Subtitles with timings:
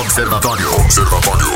[0.00, 0.74] Observatório.
[0.80, 1.46] Observatório.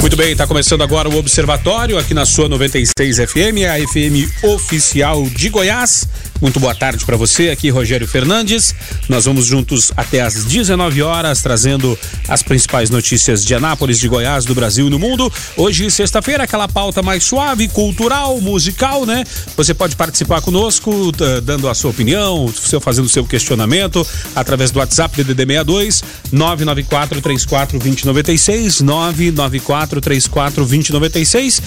[0.00, 5.22] Muito bem, está começando agora o Observatório aqui na sua 96 FM, a FM oficial
[5.24, 6.08] de Goiás.
[6.40, 8.74] Muito boa tarde para você, aqui Rogério Fernandes.
[9.08, 14.44] Nós vamos juntos até às 19 horas, trazendo as principais notícias de Anápolis, de Goiás,
[14.44, 15.32] do Brasil e no mundo.
[15.56, 19.24] Hoje, sexta-feira, aquela pauta mais suave, cultural, musical, né?
[19.56, 24.80] Você pode participar conosco, dando a sua opinião, seu, fazendo o seu questionamento, através do
[24.80, 31.58] WhatsApp DDD 62 994 34 2096 994 34 2096.
[31.58, 31.62] Uh,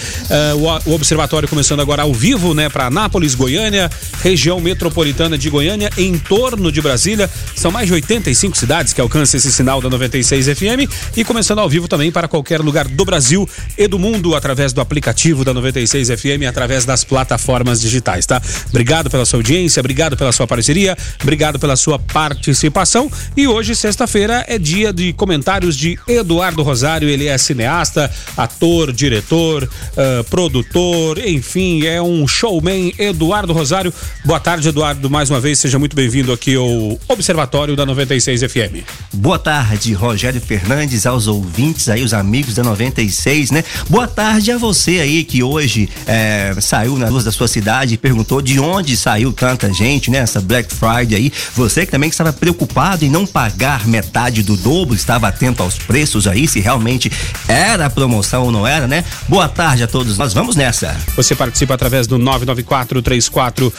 [0.85, 3.89] o, o Observatório começando agora ao vivo, né, para Anápolis, Goiânia,
[4.21, 7.29] região metropolitana de Goiânia, em torno de Brasília.
[7.55, 11.69] São mais de 85 cidades que alcançam esse sinal da 96 FM e começando ao
[11.69, 13.47] vivo também para qualquer lugar do Brasil
[13.77, 18.41] e do mundo através do aplicativo da 96 FM, através das plataformas digitais, tá?
[18.69, 23.11] Obrigado pela sua audiência, obrigado pela sua parceria, obrigado pela sua participação.
[23.35, 27.09] E hoje, sexta-feira, é dia de comentários de Eduardo Rosário.
[27.09, 32.93] Ele é cineasta, ator, diretor, uh, produtor, enfim, é um showman.
[32.97, 33.93] Eduardo Rosário,
[34.25, 35.09] boa tarde, Eduardo.
[35.09, 38.81] Mais uma vez, seja muito bem-vindo aqui ao Observatório da 96 FM.
[39.11, 43.61] Boa tarde, Rogério Fernandes, aos ouvintes aí, os amigos da 96, né?
[43.89, 47.97] Boa tarde a você aí que hoje é, saiu nas ruas da sua cidade e
[47.97, 50.19] perguntou de onde saiu tanta gente, né?
[50.19, 51.33] Essa Black Friday aí.
[51.53, 56.25] Você que também estava preocupado em não pagar metade do dobro, estava atento aos preços
[56.25, 57.11] aí, se realmente
[57.49, 59.03] era promoção ou não era, né?
[59.27, 60.95] Boa tarde a todos, nós vamos nessa.
[61.17, 63.73] Você participa através do 994 34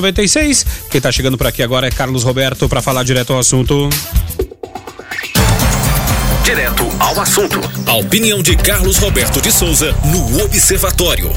[0.00, 0.66] 2096.
[0.90, 3.88] Quem tá chegando por aqui agora é Carlos Roberto para falar direto ao assunto.
[6.44, 7.60] Direto ao assunto.
[7.86, 11.30] A opinião de Carlos Roberto de Souza no Observatório.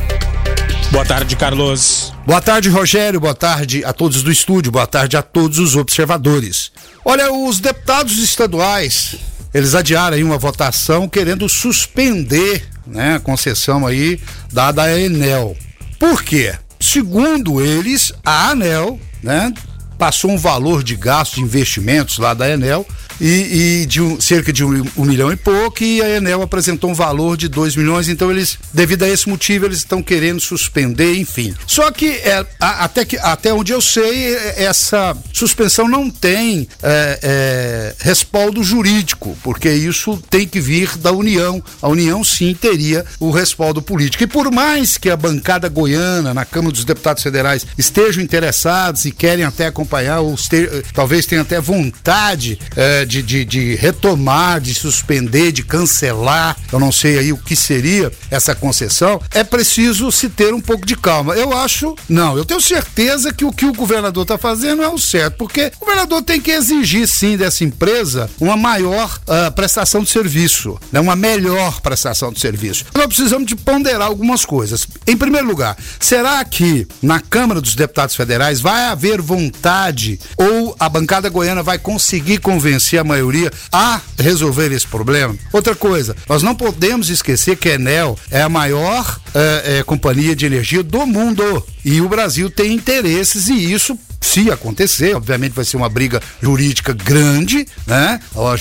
[0.91, 2.13] Boa tarde, Carlos.
[2.25, 3.19] Boa tarde, Rogério.
[3.19, 4.71] Boa tarde a todos do estúdio.
[4.71, 6.71] Boa tarde a todos os observadores.
[7.05, 9.15] Olha, os deputados estaduais,
[9.53, 14.20] eles adiaram aí uma votação querendo suspender, né, a concessão aí
[14.52, 15.55] dada à Enel.
[15.99, 16.55] Por quê?
[16.79, 19.53] Segundo eles, a ANEL, né,
[19.97, 22.87] passou um valor de gasto de investimentos lá da Enel
[23.19, 26.89] e, e de um, cerca de um, um, milhão e pouco e a Enel apresentou
[26.89, 31.15] um valor de 2 milhões, então eles, devido a esse motivo, eles estão querendo suspender,
[31.15, 31.53] enfim.
[31.67, 37.19] Só que, é, a, até, que até onde eu sei, essa suspensão não tem é,
[37.21, 41.61] é, respaldo jurídico, porque isso tem que vir da União.
[41.81, 44.23] A União sim teria o respaldo político.
[44.23, 49.11] E por mais que a bancada goiana na Câmara dos Deputados Federais estejam interessados e
[49.11, 54.75] querem até acompanhar, ou ter, talvez tenham até vontade é, de, de, de, retomar, de
[54.75, 60.30] suspender, de cancelar, eu não sei aí o que seria essa concessão, é preciso se
[60.30, 61.33] ter um pouco de calma.
[61.33, 64.99] Eu acho, não, eu tenho certeza que o que o governador está fazendo é o
[64.99, 70.11] certo, porque o governador tem que exigir sim dessa empresa uma maior uh, prestação de
[70.11, 72.86] serviço, né, uma melhor prestação de serviço.
[72.93, 74.87] Nós precisamos de ponderar algumas coisas.
[75.08, 80.87] Em primeiro lugar, será que na Câmara dos Deputados Federais vai haver vontade ou a
[80.87, 85.36] bancada goiana vai conseguir convencer a maioria a resolver esse problema.
[85.52, 90.36] Outra coisa, nós não podemos esquecer que a Enel é a maior é, é, companhia
[90.36, 95.65] de energia do mundo e o Brasil tem interesses e isso se acontecer, obviamente vai
[95.65, 98.19] ser uma briga jurídica grande, né?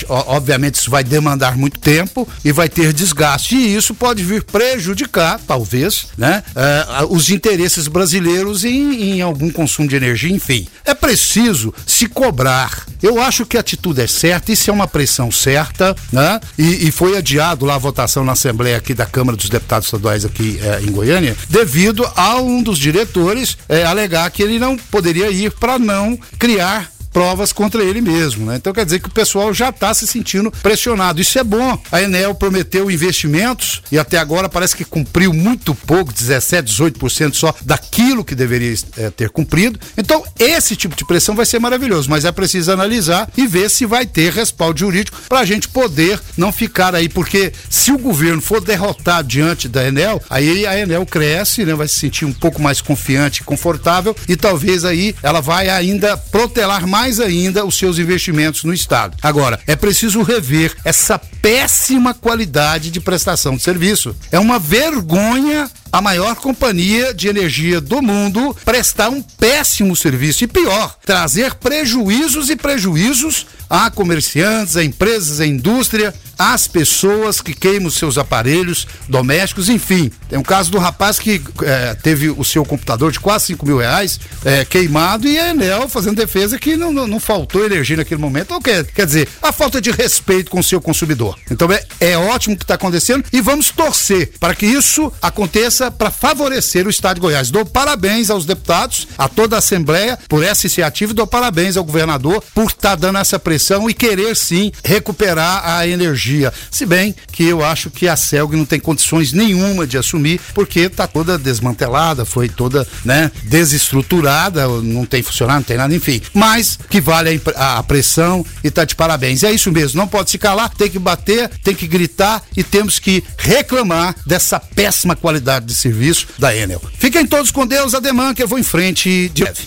[0.09, 5.39] Obviamente isso vai demandar muito tempo e vai ter desgaste e isso pode vir prejudicar,
[5.45, 6.43] talvez, né?
[6.49, 10.67] Uh, os interesses brasileiros em, em algum consumo de energia, enfim.
[10.85, 12.85] É preciso se cobrar.
[13.01, 16.39] Eu acho que a atitude é certa, isso é uma pressão certa, né?
[16.57, 20.25] E, e foi adiado lá a votação na Assembleia aqui da Câmara dos Deputados Estaduais
[20.25, 25.29] aqui eh, em Goiânia, devido a um dos diretores eh, alegar que ele não poderia
[25.29, 28.55] ir para não criar provas contra ele mesmo, né?
[28.55, 31.21] Então quer dizer que o pessoal já está se sentindo pressionado.
[31.21, 31.77] Isso é bom.
[31.91, 37.53] A Enel prometeu investimentos e até agora parece que cumpriu muito pouco, 17, 18% só
[37.61, 39.79] daquilo que deveria é, ter cumprido.
[39.97, 43.85] Então esse tipo de pressão vai ser maravilhoso, mas é preciso analisar e ver se
[43.85, 48.41] vai ter respaldo jurídico para a gente poder não ficar aí, porque se o governo
[48.41, 51.73] for derrotado diante da Enel, aí a Enel cresce, né?
[51.73, 56.85] Vai se sentir um pouco mais confiante, confortável e talvez aí ela vai ainda protelar
[56.87, 59.15] mais mais ainda os seus investimentos no Estado.
[59.21, 64.13] Agora, é preciso rever essa péssima qualidade de prestação de serviço.
[64.29, 70.47] É uma vergonha a maior companhia de energia do mundo prestar um péssimo serviço e
[70.47, 77.91] pior, trazer prejuízos e prejuízos a comerciantes, a empresas, a indústria, às pessoas que queimam
[77.91, 80.09] seus aparelhos domésticos, enfim.
[80.27, 83.77] Tem um caso do rapaz que é, teve o seu computador de quase 5 mil
[83.77, 88.21] reais é, queimado e a Enel fazendo defesa que não, não, não faltou energia naquele
[88.21, 88.53] momento.
[88.53, 91.37] Ou quer, quer dizer, a falta de respeito com o seu consumidor.
[91.51, 95.78] Então é, é ótimo o que está acontecendo e vamos torcer para que isso aconteça
[95.97, 97.49] para favorecer o Estado de Goiás.
[97.49, 101.83] Dou parabéns aos deputados, a toda a Assembleia por essa iniciativa e dou parabéns ao
[101.83, 106.51] governador por estar tá dando essa pressão e querer sim recuperar a energia.
[106.69, 110.81] Se bem que eu acho que a Celg não tem condições nenhuma de assumir, porque
[110.81, 116.21] está toda desmantelada, foi toda né, desestruturada, não tem funcionário, não tem nada, enfim.
[116.33, 119.43] Mas que vale a, a pressão e tá de parabéns.
[119.43, 122.99] É isso mesmo, não pode se calar, tem que bater, tem que gritar e temos
[122.99, 126.81] que reclamar dessa péssima qualidade de serviço da Enel.
[126.97, 129.61] Fiquem todos com Deus, Ademã, que eu vou em frente de leve.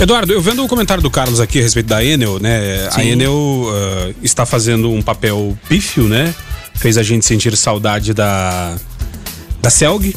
[0.00, 2.88] Eduardo, eu vendo o comentário do Carlos aqui a respeito da Enel, né?
[2.90, 3.00] Sim.
[3.00, 6.34] A Enel uh, está fazendo um papel pífio, né?
[6.74, 8.76] Fez a gente sentir saudade da,
[9.60, 10.14] da Celg,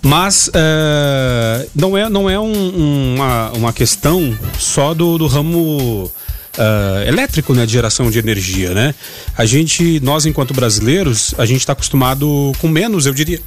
[0.00, 6.08] mas uh, não é, não é um, uma, uma questão só do, do ramo
[6.56, 8.94] Uh, elétrico, né, de geração de energia, né?
[9.36, 13.40] A gente, nós enquanto brasileiros, a gente está acostumado com menos, eu diria,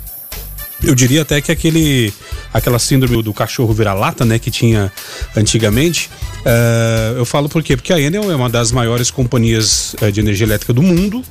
[0.84, 2.14] eu diria até que aquele,
[2.54, 4.92] aquela síndrome do cachorro vira-lata, né, que tinha
[5.36, 6.10] antigamente.
[6.42, 7.76] Uh, eu falo por quê?
[7.76, 11.24] Porque a Enel é uma das maiores companhias uh, de energia elétrica do mundo,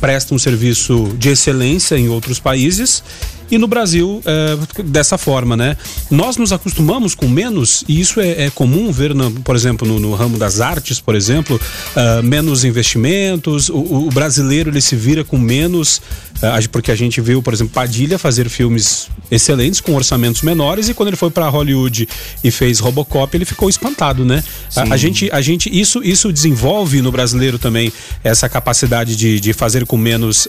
[0.00, 3.02] presta um serviço de excelência em outros países
[3.50, 5.76] e no Brasil é, dessa forma, né?
[6.10, 10.00] Nós nos acostumamos com menos e isso é, é comum ver, no, por exemplo, no,
[10.00, 11.60] no, ramo das artes, por exemplo,
[11.96, 13.68] uh, menos investimentos.
[13.68, 15.98] O, o, brasileiro ele se vira com menos,
[16.36, 20.94] uh, porque a gente viu, por exemplo, Padilha fazer filmes excelentes com orçamentos menores e
[20.94, 22.08] quando ele foi para Hollywood
[22.42, 24.42] e fez Robocop ele ficou espantado, né?
[24.76, 27.92] A, a, gente, a gente isso, isso desenvolve no brasileiro também
[28.22, 30.48] essa capacidade de, de fazer com menos uh,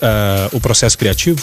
[0.51, 1.41] o processo criativo.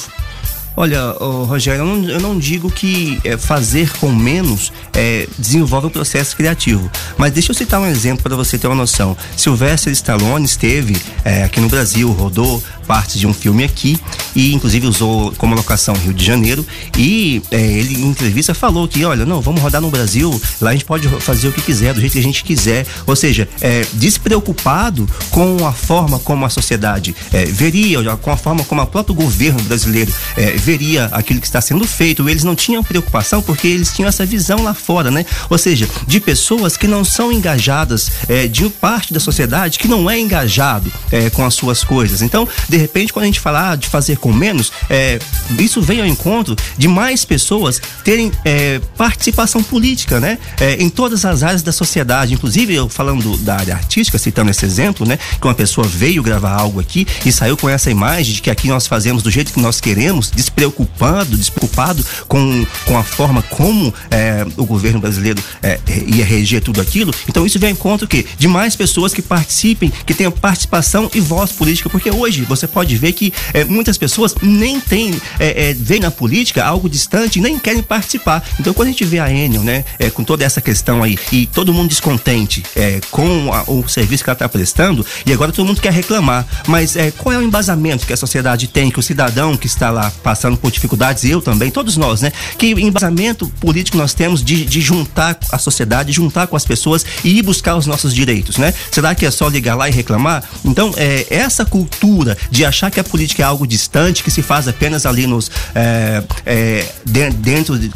[0.74, 1.14] Olha,
[1.46, 6.34] Rogério, eu não, eu não, digo que é, fazer com menos é, desenvolve o processo
[6.34, 6.90] criativo.
[7.18, 9.16] Mas deixa eu citar um exemplo para você ter uma noção.
[9.36, 13.98] Sylvester Stallone esteve é, aqui no Brasil, rodou partes de um filme aqui
[14.34, 16.66] e inclusive usou como locação Rio de Janeiro
[16.98, 20.28] e ele em entrevista falou que olha não vamos rodar no Brasil
[20.60, 23.14] lá a gente pode fazer o que quiser do jeito que a gente quiser ou
[23.14, 23.48] seja
[23.92, 27.14] despreocupado com a forma como a sociedade
[27.50, 30.12] veria com a forma como o próprio governo brasileiro
[30.62, 34.62] veria aquilo que está sendo feito eles não tinham preocupação porque eles tinham essa visão
[34.62, 39.20] lá fora né ou seja de pessoas que não são engajadas é, de parte da
[39.20, 43.26] sociedade que não é engajado é, com as suas coisas então de repente, quando a
[43.26, 45.18] gente falar de fazer com menos, é,
[45.58, 50.38] isso vem ao encontro de mais pessoas terem é, participação política, né?
[50.60, 52.34] É, em todas as áreas da sociedade.
[52.34, 55.18] Inclusive, eu falando da área artística, citando esse exemplo, né?
[55.40, 58.68] Que uma pessoa veio gravar algo aqui e saiu com essa imagem de que aqui
[58.68, 64.46] nós fazemos do jeito que nós queremos, despreocupado, despreocupado com, com a forma como é,
[64.56, 67.12] o governo brasileiro é, ia reger tudo aquilo.
[67.28, 71.20] Então, isso vem ao encontro que de mais pessoas que participem, que tenham participação e
[71.20, 75.74] voz política, porque hoje você pode ver que é, muitas pessoas nem têm, é, é,
[75.74, 78.44] veem na política algo distante nem querem participar.
[78.60, 81.46] Então, quando a gente vê a Enel, né, é, com toda essa questão aí, e
[81.46, 85.66] todo mundo descontente é, com a, o serviço que ela está prestando, e agora todo
[85.66, 86.46] mundo quer reclamar.
[86.66, 90.12] Mas qual é o embasamento que a sociedade tem, que o cidadão que está lá
[90.22, 92.32] passando por dificuldades, eu também, todos nós, né?
[92.58, 97.38] Que embasamento político nós temos de, de juntar a sociedade, juntar com as pessoas e
[97.38, 98.74] ir buscar os nossos direitos, né?
[98.90, 100.42] Será que é só ligar lá e reclamar?
[100.64, 104.68] Então, é, essa cultura de achar que a política é algo distante, que se faz
[104.68, 107.90] apenas ali nos é, é, dentro de,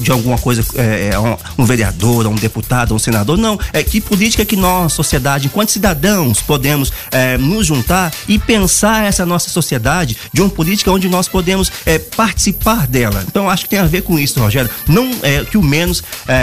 [0.00, 3.36] de, alguma coisa, é, é, um, um, vereador, um deputado, um senador.
[3.36, 9.04] Não, é que política que nós, sociedade, enquanto cidadãos, podemos é, nos juntar e pensar
[9.04, 13.24] essa nossa sociedade de uma política onde nós podemos é, participar dela.
[13.26, 14.70] Então, acho que tem a ver com isso, Rogério.
[14.86, 16.02] Não é que o menos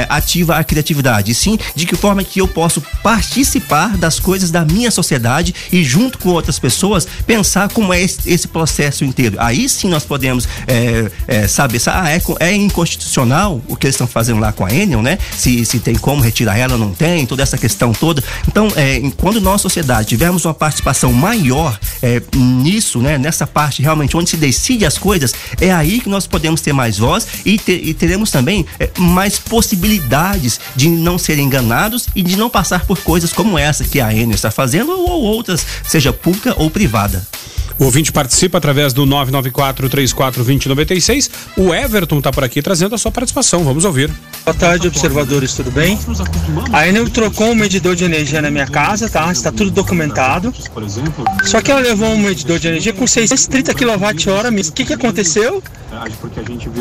[0.10, 4.90] ativa a criatividade, sim de que forma que eu posso participar das coisas da minha
[4.90, 9.38] sociedade e junto com outras pessoas pensar como é esse, esse processo inteiro.
[9.40, 13.96] Aí sim nós podemos é, é, saber se ah, é, é inconstitucional o que eles
[13.96, 15.18] estão fazendo lá com a Enel, né?
[15.38, 18.24] Se, se tem como retirar ela, não tem, toda essa questão toda.
[18.48, 23.18] Então, é, quando nós, sociedade, tivermos uma participação maior é, nisso, né?
[23.18, 26.98] Nessa parte realmente onde se decide as coisas, é aí que nós podemos ter mais
[26.98, 32.36] voz e, ter, e teremos também é, mais possibilidades de não serem enganados e de
[32.36, 36.54] não passar por coisas como essa que a Enel está fazendo ou outras, seja pública
[36.58, 37.26] ou privada.
[37.78, 41.30] O ouvinte participa através do 994-34-2096.
[41.58, 43.66] O Everton está por aqui trazendo a sua participação.
[43.66, 44.10] Vamos ouvir.
[44.46, 46.00] Boa tarde, observadores, tudo bem?
[46.72, 49.30] A Enel trocou um medidor de energia na minha casa, tá?
[49.32, 50.54] Está tudo documentado.
[51.44, 54.70] Só que ela levou um medidor de energia com 630 kWh.
[54.70, 55.25] O que, que aconteceu?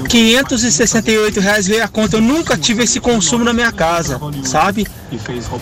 [0.08, 2.16] 568 reais veio a conta.
[2.16, 4.86] Eu nunca tive esse consumo na minha casa, sabe?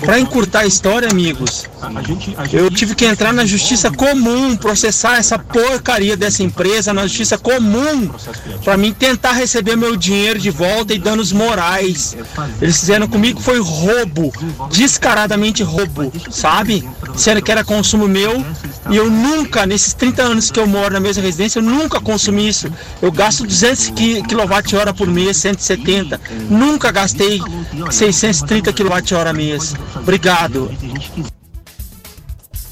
[0.01, 1.69] Para encurtar a história, amigos,
[2.53, 8.11] eu tive que entrar na justiça comum, processar essa porcaria dessa empresa na justiça comum,
[8.65, 12.17] para mim tentar receber meu dinheiro de volta e danos morais.
[12.61, 14.33] Eles fizeram comigo foi roubo,
[14.71, 16.89] descaradamente roubo, sabe?
[17.17, 18.45] Sendo que era consumo meu
[18.91, 22.49] e eu nunca, nesses 30 anos que eu moro na mesma residência, eu nunca consumi
[22.49, 22.71] isso.
[23.01, 26.21] Eu gasto 200 kWh por mês, 170.
[26.49, 27.41] Nunca gastei
[27.91, 29.42] 630 kWh
[29.97, 30.71] Obrigado.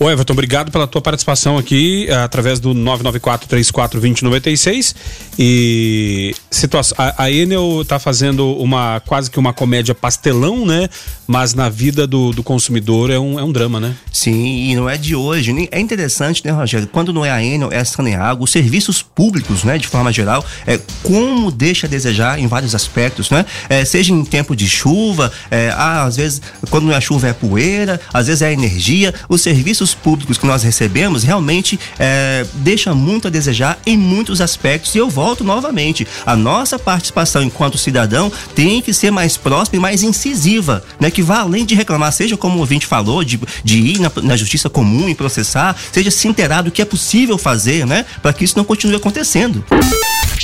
[0.02, 4.94] Ô Everton, obrigado pela tua participação aqui eh, através do 994-34-2096.
[5.38, 10.88] E situação, a, a Enel tá fazendo uma quase que uma comédia pastelão, né?
[11.26, 13.94] Mas na vida do, do consumidor é um, é um drama, né?
[14.10, 15.68] Sim, e não é de hoje.
[15.70, 16.86] É interessante, né, Rogério?
[16.86, 20.42] Quando não é a Enel, é a Saneago, os serviços públicos, né, de forma geral,
[20.66, 23.44] é como deixa a desejar em vários aspectos, né?
[23.68, 26.40] É, seja em tempo de chuva, é, ah, às vezes,
[26.70, 29.12] quando não é chuva é poeira, às vezes é energia.
[29.28, 34.94] Os serviços públicos que nós recebemos realmente é, deixa muito a desejar em muitos aspectos.
[34.94, 36.06] E eu volto novamente.
[36.24, 41.10] A nossa participação enquanto cidadão tem que ser mais próxima e mais incisiva, né?
[41.10, 44.36] Que vá além de reclamar, seja como o ouvinte falou, de, de ir na, na
[44.36, 48.04] justiça comum e processar, seja se inteirar do que é possível fazer, né?
[48.22, 49.64] Para que isso não continue acontecendo.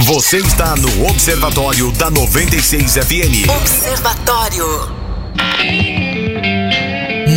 [0.00, 3.48] Você está no Observatório da 96 FM.
[3.48, 4.66] Observatório.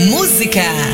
[0.09, 0.88] Música.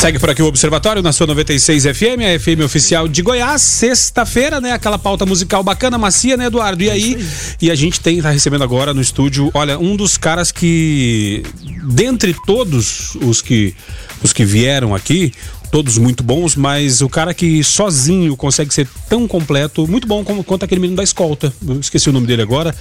[0.00, 3.60] Segue por aqui o Observatório na sua 96 FM, a FM oficial de Goiás.
[3.60, 4.72] Sexta-feira, né?
[4.72, 6.82] Aquela pauta musical bacana, macia, né, Eduardo?
[6.82, 7.22] E aí,
[7.60, 11.42] e a gente tem, tá recebendo agora no estúdio, olha, um dos caras que,
[11.84, 13.74] dentre todos os que,
[14.22, 15.34] os que vieram aqui,
[15.70, 20.42] todos muito bons, mas o cara que sozinho consegue ser tão completo, muito bom como,
[20.42, 21.52] quanto aquele menino da escolta.
[21.66, 22.74] Eu esqueci o nome dele agora,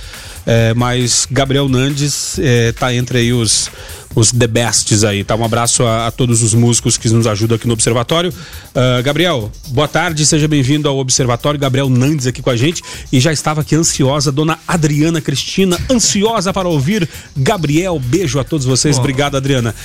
[0.45, 3.69] é, mas Gabriel Nandes é, tá entre aí os,
[4.15, 5.35] os the bests aí, tá?
[5.35, 8.33] Um abraço a, a todos os músicos que nos ajudam aqui no Observatório.
[8.73, 11.59] Ah, Gabriel, boa tarde, seja bem-vindo ao Observatório.
[11.59, 12.81] Gabriel Nandes aqui com a gente
[13.11, 17.99] e já estava aqui ansiosa, dona Adriana Cristina, ansiosa para ouvir Gabriel.
[17.99, 19.75] Beijo a todos vocês, obrigado, Adriana.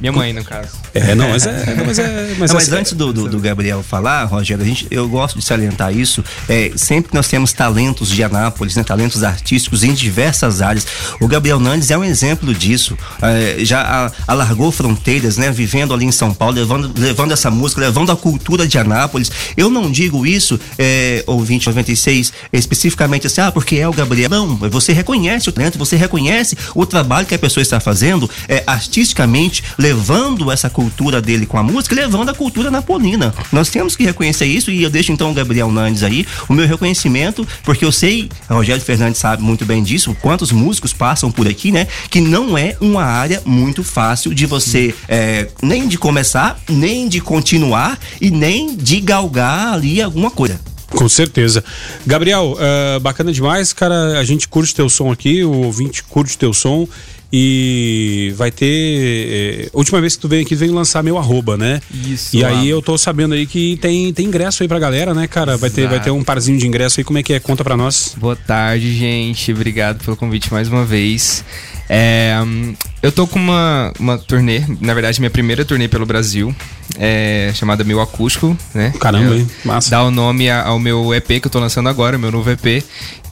[0.00, 0.68] Minha mãe, no caso.
[0.94, 1.74] É, não, mas é.
[1.76, 4.66] Não, mas é mas Não, mas é- antes do, do, do Gabriel falar, Rogério, a
[4.66, 6.24] gente, eu gosto de salientar isso.
[6.48, 10.86] É, sempre que nós temos talentos de Anápolis, né, talentos artísticos em diversas áreas,
[11.20, 12.96] o Gabriel Nandes é um exemplo disso.
[13.22, 17.80] É, já a- alargou fronteiras, né, vivendo ali em São Paulo, levando, levando essa música,
[17.80, 19.30] levando a cultura de Anápolis.
[19.56, 24.28] Eu não digo isso, é, ouvinte 96, especificamente assim, ah, porque é o Gabriel.
[24.30, 28.62] Não, você reconhece o talento, você reconhece o trabalho que a pessoa está fazendo é,
[28.66, 33.34] artisticamente, levando essa cultura dele com a música, levando a cultura napolina.
[33.50, 36.68] Nós temos que reconhecer isso e eu deixo então o Gabriel Nandes aí o meu
[36.68, 41.72] reconhecimento, porque eu sei, Rogério Fernandes sabe muito bem disso, quantos músicos passam por aqui,
[41.72, 41.88] né?
[42.08, 47.20] Que não é uma área muito fácil de você é, nem de começar, nem de
[47.20, 50.60] continuar e nem de galgar ali alguma coisa.
[50.90, 51.64] Com certeza.
[52.06, 54.18] Gabriel, eh, bacana demais, cara.
[54.18, 56.86] A gente curte teu som aqui, o ouvinte curte teu som.
[57.34, 58.66] E vai ter.
[58.66, 61.80] eh, última vez que tu veio aqui, tu veio lançar meu arroba, né?
[62.06, 62.64] Isso, E aí lá.
[62.66, 65.56] eu tô sabendo aí que tem, tem ingresso aí pra galera, né, cara?
[65.56, 67.04] Vai ter, vai ter um parzinho de ingresso aí.
[67.04, 67.40] Como é que é?
[67.40, 68.14] Conta pra nós.
[68.18, 69.50] Boa tarde, gente.
[69.50, 71.42] Obrigado pelo convite mais uma vez.
[71.88, 72.34] É,
[73.02, 76.54] eu tô com uma, uma turnê, na verdade, minha primeira turnê pelo Brasil,
[76.98, 78.92] é, chamada Meu Acústico, né?
[79.00, 79.46] Caramba, Eu- hein?
[79.64, 79.90] Massa.
[79.90, 82.82] Dá o nome ao meu EP que eu tô lançando agora, meu novo EP.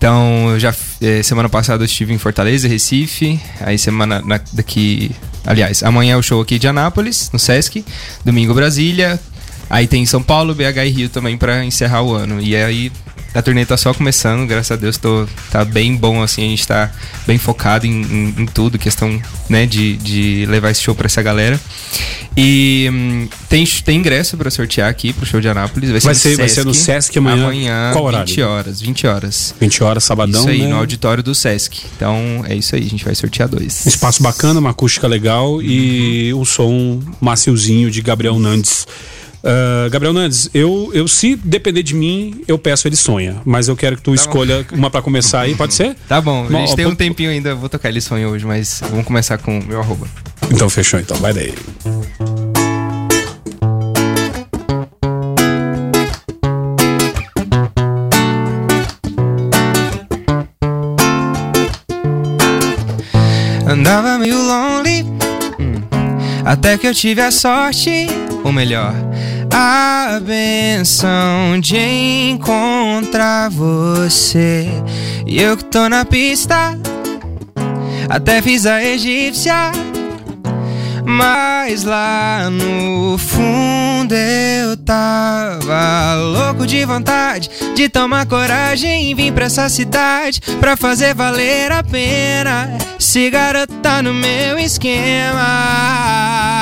[0.01, 3.39] Então, já eh, semana passada eu estive em Fortaleza, Recife.
[3.61, 5.11] Aí semana na- daqui,
[5.45, 7.85] aliás, amanhã é o show aqui de Anápolis, no Sesc,
[8.25, 9.21] domingo Brasília.
[9.69, 12.41] Aí tem São Paulo, BH e Rio também pra encerrar o ano.
[12.41, 12.91] E aí
[13.35, 16.67] a turnê tá só começando, graças a Deus tô, tá bem bom assim, a gente
[16.67, 16.91] tá
[17.27, 21.23] bem focado em, em- em tudo, questão, né, de, de levar esse show pra essa
[21.23, 21.61] galera.
[22.37, 25.91] E hum, tem, tem ingresso pra sortear aqui pro show de Anápolis.
[25.91, 27.43] Vai ser, Vai no ser- vai ser no Sesc amanhã.
[27.45, 28.27] Amanhã, Qual horário?
[28.29, 29.55] 20 horas, 20 horas.
[29.61, 30.69] 20 horas, sabadão, isso aí, né?
[30.69, 31.81] no auditório do Sesc.
[31.97, 33.85] Então é isso aí, a gente vai sortear dois.
[33.85, 38.87] Espaço bacana, uma acústica legal e o som maciozinho de Gabriel Nandes.
[39.43, 43.41] Uh, Gabriel Nandes, eu, eu se depender de mim, eu peço ele sonha.
[43.45, 44.77] Mas eu quero que tu tá escolha bom.
[44.77, 45.97] uma para começar aí, pode ser?
[46.07, 48.83] Tá bom, a gente Ó, tem um tempinho ainda, vou tocar ele sonha hoje, mas
[48.91, 50.07] vamos começar com o meu arroba.
[50.53, 51.55] Então fechou então, vai daí.
[63.67, 65.03] Andava meio lonely,
[65.59, 65.81] hum,
[66.45, 68.09] até que eu tive a sorte,
[68.45, 69.10] ou melhor
[69.53, 71.77] a benção de
[72.31, 74.69] encontrar você.
[75.27, 76.79] E eu que tô na pista,
[78.09, 79.73] até fiz a egípcia.
[81.05, 89.47] Mas lá no fundo eu tava louco de vontade de tomar coragem e vir pra
[89.47, 92.79] essa cidade pra fazer valer a pena.
[92.99, 96.60] Se garota no meu esquema.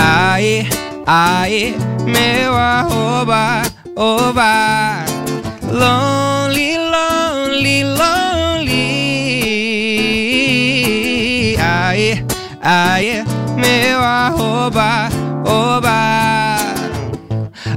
[0.00, 0.64] Aê,
[1.06, 1.74] aê,
[2.06, 3.62] meu arroba,
[3.96, 5.04] oba.
[5.72, 8.78] Lonely, lonely, lonely.
[11.58, 12.22] Aê,
[12.62, 13.24] aê,
[13.56, 15.08] meu arroba,
[15.44, 16.58] oba.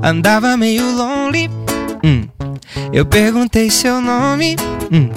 [0.03, 1.49] Andava meio lonely.
[2.03, 2.27] hum.
[2.93, 4.55] Eu perguntei seu nome.
[4.91, 5.09] hum.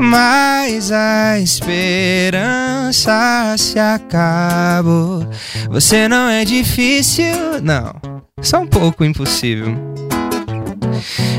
[0.00, 3.12] Mas a esperança
[3.58, 5.26] se acabou.
[5.70, 7.94] Você não é difícil, não,
[8.40, 9.76] só um pouco impossível.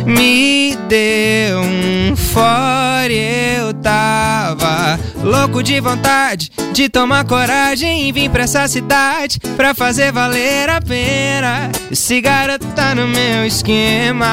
[0.05, 8.43] Me deu um fora, eu tava louco de vontade de tomar coragem e vir pra
[8.43, 11.71] essa cidade pra fazer valer a pena.
[11.91, 14.27] Esse garoto tá no meu esquema.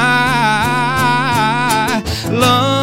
[2.31, 2.78] Lonely,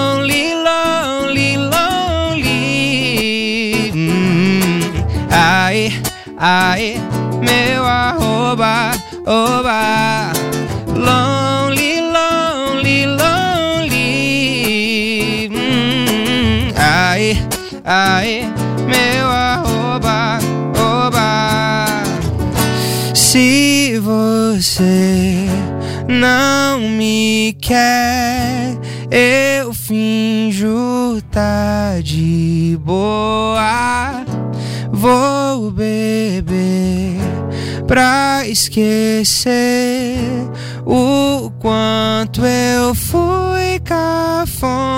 [6.39, 6.97] Aê,
[7.41, 8.91] meu arroba,
[9.25, 10.33] oba.
[10.95, 13.89] Lonely, lonely, lonely.
[15.51, 16.73] Hum.
[16.77, 17.39] Aê,
[17.85, 18.43] aê,
[18.85, 20.39] meu arroba,
[20.79, 21.87] oba.
[23.15, 25.47] Se você
[26.07, 28.77] não me quer,
[29.11, 34.27] eu finjo tá de boa.
[35.07, 37.17] Vou beber
[37.87, 40.19] pra esquecer
[40.85, 44.96] o quanto eu fui cafona.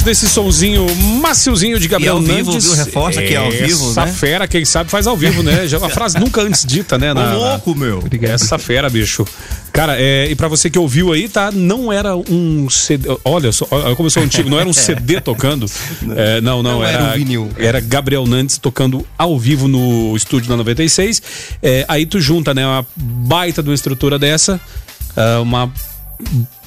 [0.00, 0.86] Depois desse sonzinho
[1.20, 2.74] maciozinho de Gabriel E ao vivo, viu?
[2.74, 4.12] Reforça que é ao vivo, Essa né?
[4.12, 5.66] fera, quem sabe, faz ao vivo, né?
[5.66, 7.12] Já é uma frase nunca antes dita, né?
[7.12, 8.02] na- louco, meu.
[8.22, 9.24] Essa fera, bicho.
[9.72, 11.50] Cara, é, e pra você que ouviu aí, tá?
[11.52, 13.08] Não era um CD.
[13.24, 15.66] Olha só, olha como eu sou antigo, não era um CD tocando.
[16.16, 17.04] É, não, não, Não era.
[17.04, 17.50] era um vinil.
[17.56, 21.22] Era Gabriel Nantes tocando ao vivo no estúdio da 96.
[21.62, 22.66] É, aí tu junta, né?
[22.66, 24.60] Uma baita de uma estrutura dessa,
[25.16, 25.70] é, uma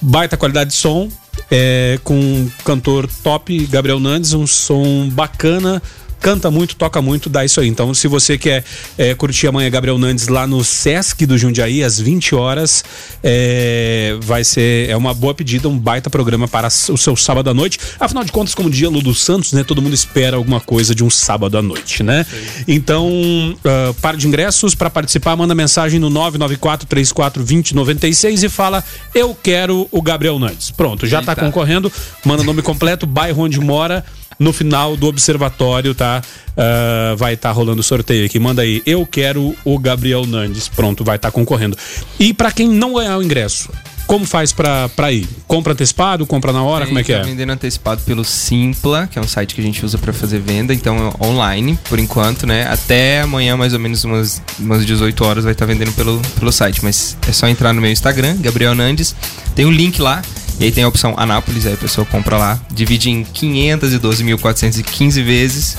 [0.01, 1.09] baita qualidade de som,
[1.49, 5.81] é, com um cantor top, Gabriel Nandes, um som bacana.
[6.23, 7.67] Canta muito, toca muito, dá isso aí.
[7.67, 8.63] Então, se você quer
[8.97, 12.81] é, curtir amanhã Gabriel Nandes lá no Sesc do Jundiaí, às 20 horas,
[13.21, 17.53] é, vai ser é uma boa pedida, um baita programa para o seu sábado à
[17.53, 17.77] noite.
[17.99, 19.65] Afinal de contas, como dia Lulu Santos, né?
[19.65, 22.25] Todo mundo espera alguma coisa de um sábado à noite, né?
[22.69, 28.47] Então, uh, para de ingressos, para participar, manda mensagem no 994 34 20 96 e
[28.47, 28.81] fala:
[29.13, 30.71] Eu quero o Gabriel Nandes.
[30.71, 31.41] Pronto, já tá Eita.
[31.41, 31.91] concorrendo,
[32.23, 34.05] manda nome completo, bairro onde mora.
[34.39, 36.21] No final do observatório, tá?
[36.57, 38.39] Ah, vai estar rolando o sorteio aqui.
[38.39, 40.67] Manda aí, eu quero o Gabriel Nandes.
[40.67, 41.77] Pronto, vai estar concorrendo.
[42.19, 43.69] E para quem não ganhar o ingresso,
[44.05, 45.27] como faz pra, pra ir?
[45.47, 47.23] Compra antecipado, compra na hora, como é que Tá é?
[47.23, 50.73] vendendo antecipado pelo Simpla, que é um site que a gente usa pra fazer venda,
[50.73, 52.67] então é online, por enquanto, né?
[52.69, 56.83] Até amanhã, mais ou menos umas, umas 18 horas, vai estar vendendo pelo, pelo site.
[56.83, 59.15] Mas é só entrar no meu Instagram, Gabriel Nandes,
[59.55, 60.21] tem o link lá.
[60.59, 65.77] E aí tem a opção Anápolis, aí a pessoa compra lá, divide em 512.415 vezes.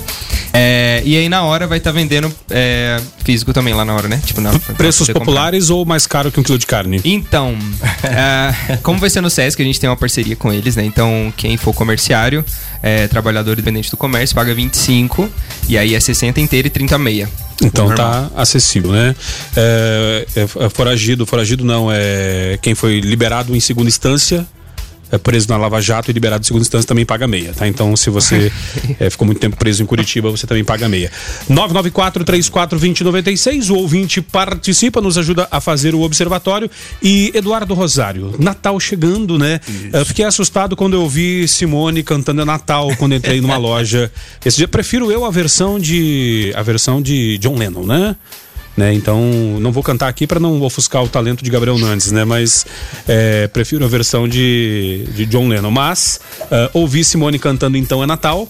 [0.53, 4.21] É, e aí na hora vai estar vendendo é, físico também lá na hora, né?
[4.25, 5.27] Tipo, na, Preços você comprar.
[5.27, 7.01] populares ou mais caro que um quilo de carne?
[7.05, 7.57] Então,
[8.05, 10.85] é, como vai ser no SESC, a gente tem uma parceria com eles, né?
[10.85, 12.45] Então, quem for comerciário,
[12.85, 15.27] é, trabalhador independente do comércio, paga 25,
[15.67, 17.31] e aí é 60 inteira e 30 meia.
[17.63, 18.31] Então Normal.
[18.31, 19.17] tá acessível, né?
[19.57, 24.47] É, é, é foragido, foragido não, é quem foi liberado em segunda instância.
[25.15, 27.67] É, preso na Lava Jato e liberado em segunda instância também paga meia, tá?
[27.69, 28.53] Então, se você
[28.99, 31.11] é, ficou muito tempo preso em Curitiba, você também paga meia.
[31.51, 36.71] 994-34-2096, o ouvinte participa, nos ajuda a fazer o observatório.
[37.03, 39.61] E Eduardo Rosário, Natal chegando, né?
[39.93, 44.11] Eu fiquei assustado quando eu vi Simone cantando Natal quando entrei numa loja.
[44.45, 48.17] Esse dia prefiro eu a versão de a versão de John Lennon, né?
[48.77, 49.21] Né, então,
[49.61, 52.25] não vou cantar aqui para não ofuscar o talento de Gabriel Nandes, né?
[52.25, 52.67] Mas
[53.07, 55.71] é, prefiro a versão de, de John Lennon.
[55.71, 58.49] Mas uh, ouvi Simone cantando Então é Natal.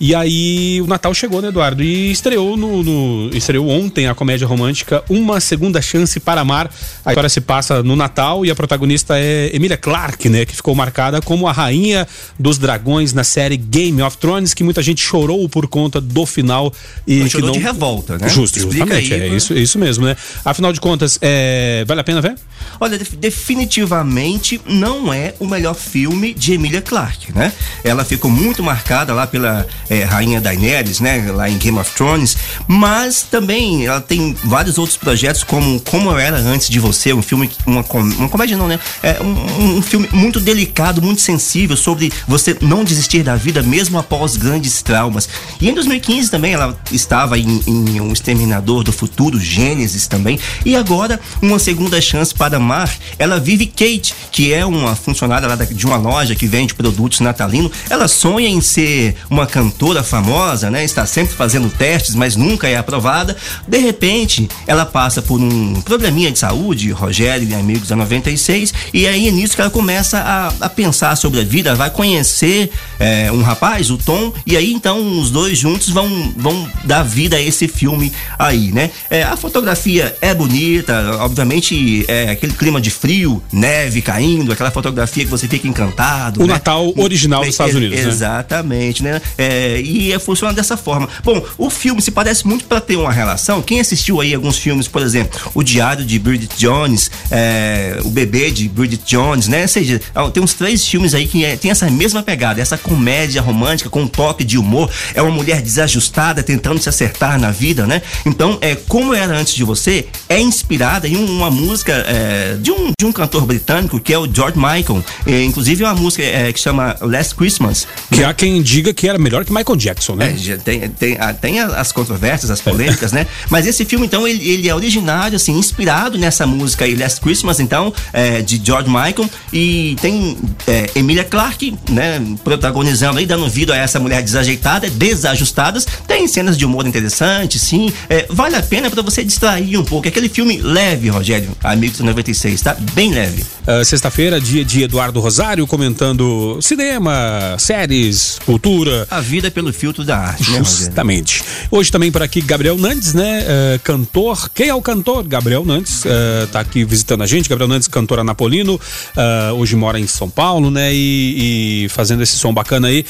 [0.00, 1.82] E aí o Natal chegou, né, Eduardo?
[1.82, 6.68] E estreou no, no, estreou ontem a comédia romântica Uma Segunda Chance para Amar.
[7.04, 10.74] A história se passa no Natal e a protagonista é Emilia Clarke, né, que ficou
[10.74, 12.06] marcada como a rainha
[12.38, 16.72] dos dragões na série Game of Thrones, que muita gente chorou por conta do final
[17.06, 18.28] e Não que não de revolta, né?
[18.28, 20.16] Justo, justamente, aí, é pra- isso, isso mesmo, né?
[20.44, 22.34] Afinal de contas, é, vale a pena ver?
[22.80, 27.52] Olha, def- definitivamente não é o melhor filme de Emilia Clarke, né?
[27.82, 31.30] Ela ficou muito marcada lá pela eh, rainha Daenerys, né?
[31.32, 36.18] Lá em Game of Thrones, mas também ela tem vários outros projetos como Como Eu
[36.18, 38.78] Era Antes de Você, um filme, uma, com- uma comédia não, né?
[39.02, 43.98] É um, um filme muito delicado, muito sensível sobre você não desistir da vida mesmo
[43.98, 45.28] após grandes traumas.
[45.60, 50.76] E em 2015 também ela estava em, em Um Exterminador do Futuro, Gênesis também, e
[50.76, 52.90] agora uma segunda chance para amar.
[53.18, 57.72] Ela vive Kate, que é uma funcionária lá de uma loja que vende produtos natalinos.
[57.90, 60.84] Ela sonha em ser uma cantora famosa, né?
[60.84, 63.36] Está sempre fazendo testes, mas nunca é aprovada.
[63.66, 69.06] De repente, ela passa por um probleminha de saúde, Rogério e amigos da 96, e
[69.06, 73.30] aí é nisso que ela começa a, a pensar sobre a vida, vai conhecer é,
[73.32, 77.40] um rapaz, o Tom, e aí então os dois juntos vão, vão dar vida a
[77.40, 78.90] esse filme aí, né?
[79.10, 85.24] É, a fotografia é bonita, obviamente é aquele clima de frio, neve caindo, aquela fotografia
[85.24, 86.42] que você fica encantado.
[86.42, 86.54] O né?
[86.54, 88.10] Natal original dos Estados Ex- Unidos, né?
[88.10, 89.20] Exatamente, né?
[89.36, 91.08] É, e é, funciona dessa forma.
[91.22, 93.62] Bom, o filme se parece muito para ter uma relação.
[93.62, 98.50] Quem assistiu aí alguns filmes, por exemplo, O Diário de Bridget Jones, é, O Bebê
[98.50, 99.62] de Bridget Jones, né?
[99.62, 102.76] Ou seja, ó, tem uns três filmes aí que é, tem essa mesma pegada, essa
[102.76, 104.90] comédia romântica com um toque de humor.
[105.14, 108.02] É uma mulher desajustada tentando se acertar na vida, né?
[108.26, 112.92] Então, é como era antes de você, é inspirada em uma música é, de, um,
[112.98, 115.04] de um cantor britânico que é o George Michael.
[115.26, 117.86] É, inclusive, é uma música é, que chama Last Christmas.
[118.10, 120.36] Que há quem diga que era melhor que Michael Jackson, né?
[120.48, 123.26] É, tem, tem, ah, tem as controvérsias, as polêmicas, né?
[123.48, 127.60] Mas esse filme, então, ele, ele é originário, assim, inspirado nessa música aí, Last Christmas,
[127.60, 129.28] então, é, de George Michael.
[129.52, 130.36] E tem
[130.66, 132.22] é, Emilia Clarke, né?
[132.42, 135.86] Protagonizando aí, dando vida a essa mulher desajeitada, desajustadas.
[136.06, 137.92] Tem cenas de humor interessantes, sim.
[138.08, 140.06] É, vale a pena pra você distrair um pouco.
[140.06, 142.76] É aquele filme leve, Rogério, Amigos do 96, tá?
[142.92, 143.44] Bem leve.
[143.66, 149.06] Ah, Sexta-feira, dia de Eduardo Rosário, comentando cinema, séries, cultura.
[149.10, 150.58] A vida pelo filtro da arte, né?
[150.58, 151.42] Justamente.
[151.70, 153.42] Hoje também por aqui Gabriel Nandes, né?
[153.46, 154.50] eh, cantor.
[154.54, 155.24] Quem é o cantor?
[155.26, 156.04] Gabriel Nandes.
[156.04, 157.48] eh, tá aqui visitando a gente.
[157.48, 158.78] Gabriel Nandes, cantor anapolino.
[159.16, 160.92] eh, hoje mora em São Paulo, né?
[160.94, 163.04] E, e fazendo esse som bacana aí,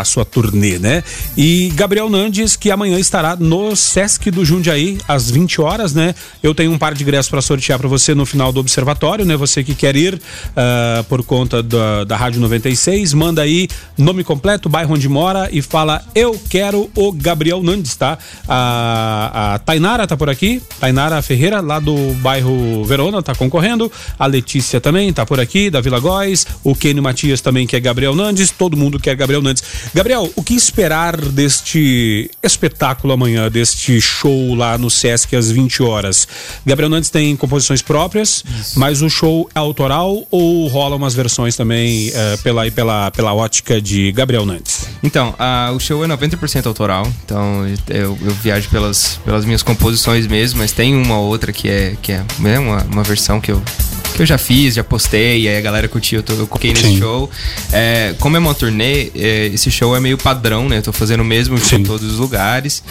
[0.00, 1.04] a sua turnê, né?
[1.36, 6.16] E Gabriel Nandes, que amanhã estará no Sesc do Jundiaí, às 20 horas, né?
[6.42, 9.36] Eu tenho um par de ingressos para sortear para você no final do observatório, né?
[9.36, 10.18] Você que quer ir
[10.56, 13.68] ah, por conta da, da Rádio 96, manda aí
[13.98, 18.16] nome completo, bairro onde mora e fala eu quero o Gabriel Nandes, tá?
[18.48, 23.92] A, a Tainara tá por aqui, Tainara Ferreira, lá do bairro Verona, tá concorrendo.
[24.18, 26.46] A Letícia também tá por aqui, da Vila Góis.
[26.62, 28.50] O Kenio Matias também quer Gabriel Nandes.
[28.50, 29.62] Todo mundo quer Gabriel Nandes.
[29.92, 36.26] Gabriel, o que esperar deste espetáculo amanhã, deste show lá no Sesc às 20 horas?
[36.64, 38.44] Gabriel Nandes tem composições próprias,
[38.76, 43.80] mas o show é autoral ou rola umas versões também eh, pela, pela, pela ótica
[43.82, 44.86] de Gabriel Nandes?
[45.02, 50.26] Então, a- o show é 90% autoral, então eu, eu viajo pelas, pelas minhas composições
[50.28, 53.50] mesmo, mas tem uma ou outra que é, que é né, uma, uma versão que
[53.50, 53.60] eu,
[54.14, 56.88] que eu já fiz, já postei, aí a galera curtiu, eu, tô, eu coloquei nesse
[56.88, 56.98] Sim.
[56.98, 57.30] show.
[57.72, 60.78] É, como é uma turnê, é, esse show é meio padrão, né?
[60.78, 62.82] Eu tô fazendo o mesmo show em todos os lugares.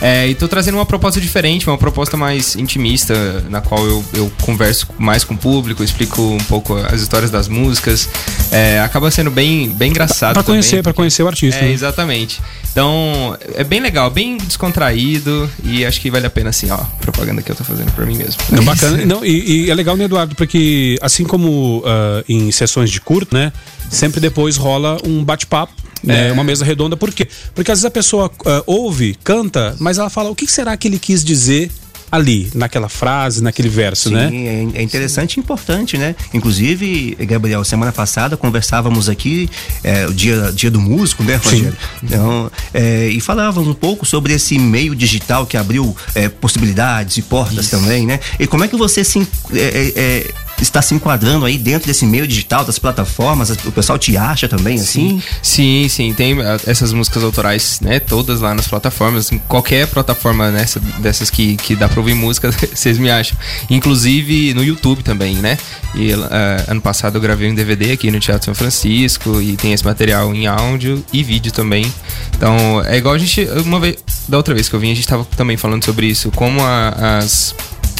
[0.00, 4.32] É, e tô trazendo uma proposta diferente, uma proposta mais intimista, na qual eu, eu
[4.42, 8.08] converso mais com o público, explico um pouco as histórias das músicas.
[8.50, 10.34] É, acaba sendo bem, bem engraçado.
[10.34, 11.60] Pra conhecer, também, pra conhecer o artista.
[11.60, 11.72] é, né?
[11.72, 12.40] exatamente.
[12.72, 17.42] Então, é bem legal, bem descontraído e acho que vale a pena, assim, ó, propaganda
[17.42, 18.40] que eu tô fazendo por mim mesmo.
[18.56, 19.04] É bacana.
[19.04, 20.34] Não, e, e é legal, né, Eduardo?
[20.36, 20.69] Porque
[21.00, 23.52] assim como ah, em sessões de curto, né?
[23.90, 25.72] Sempre depois rola um bate-papo.
[26.02, 26.32] Né, É.
[26.32, 27.28] Uma mesa redonda, por quê?
[27.54, 30.88] Porque às vezes a pessoa ah, ouve, canta, mas ela fala: o que será que
[30.88, 31.70] ele quis dizer
[32.10, 34.30] ali, naquela frase, naquele verso, Sim, né?
[34.74, 36.16] é, é interessante e importante, né?
[36.34, 39.48] Inclusive, Gabriel, semana passada conversávamos aqui,
[39.84, 41.76] é, o dia, dia do músico, né, Rogério?
[42.02, 47.22] Então, é, e falávamos um pouco sobre esse meio digital que abriu é, possibilidades e
[47.22, 48.18] portas também, né?
[48.38, 49.20] E como é que você se,
[49.52, 50.30] é, é,
[50.60, 53.50] está se enquadrando aí dentro desse meio digital, das plataformas?
[53.50, 55.22] O pessoal te acha também, assim?
[55.42, 57.98] Sim, sim, tem ah, essas músicas autorais, né?
[58.00, 59.32] Todas lá nas plataformas.
[59.32, 63.36] Em qualquer plataforma nessa, dessas que, que dá pra ouvir música, vocês me acham.
[63.68, 65.56] Inclusive no YouTube também, né?
[65.94, 69.72] E ah, ano passado eu gravei um DVD aqui no Teatro São Francisco e tem
[69.72, 71.90] esse material em áudio e vídeo também.
[72.36, 73.42] Então, é igual a gente.
[73.64, 73.96] Uma vez.
[74.28, 76.30] Da outra vez que eu vim, a gente tava também falando sobre isso.
[76.30, 77.54] Como a- as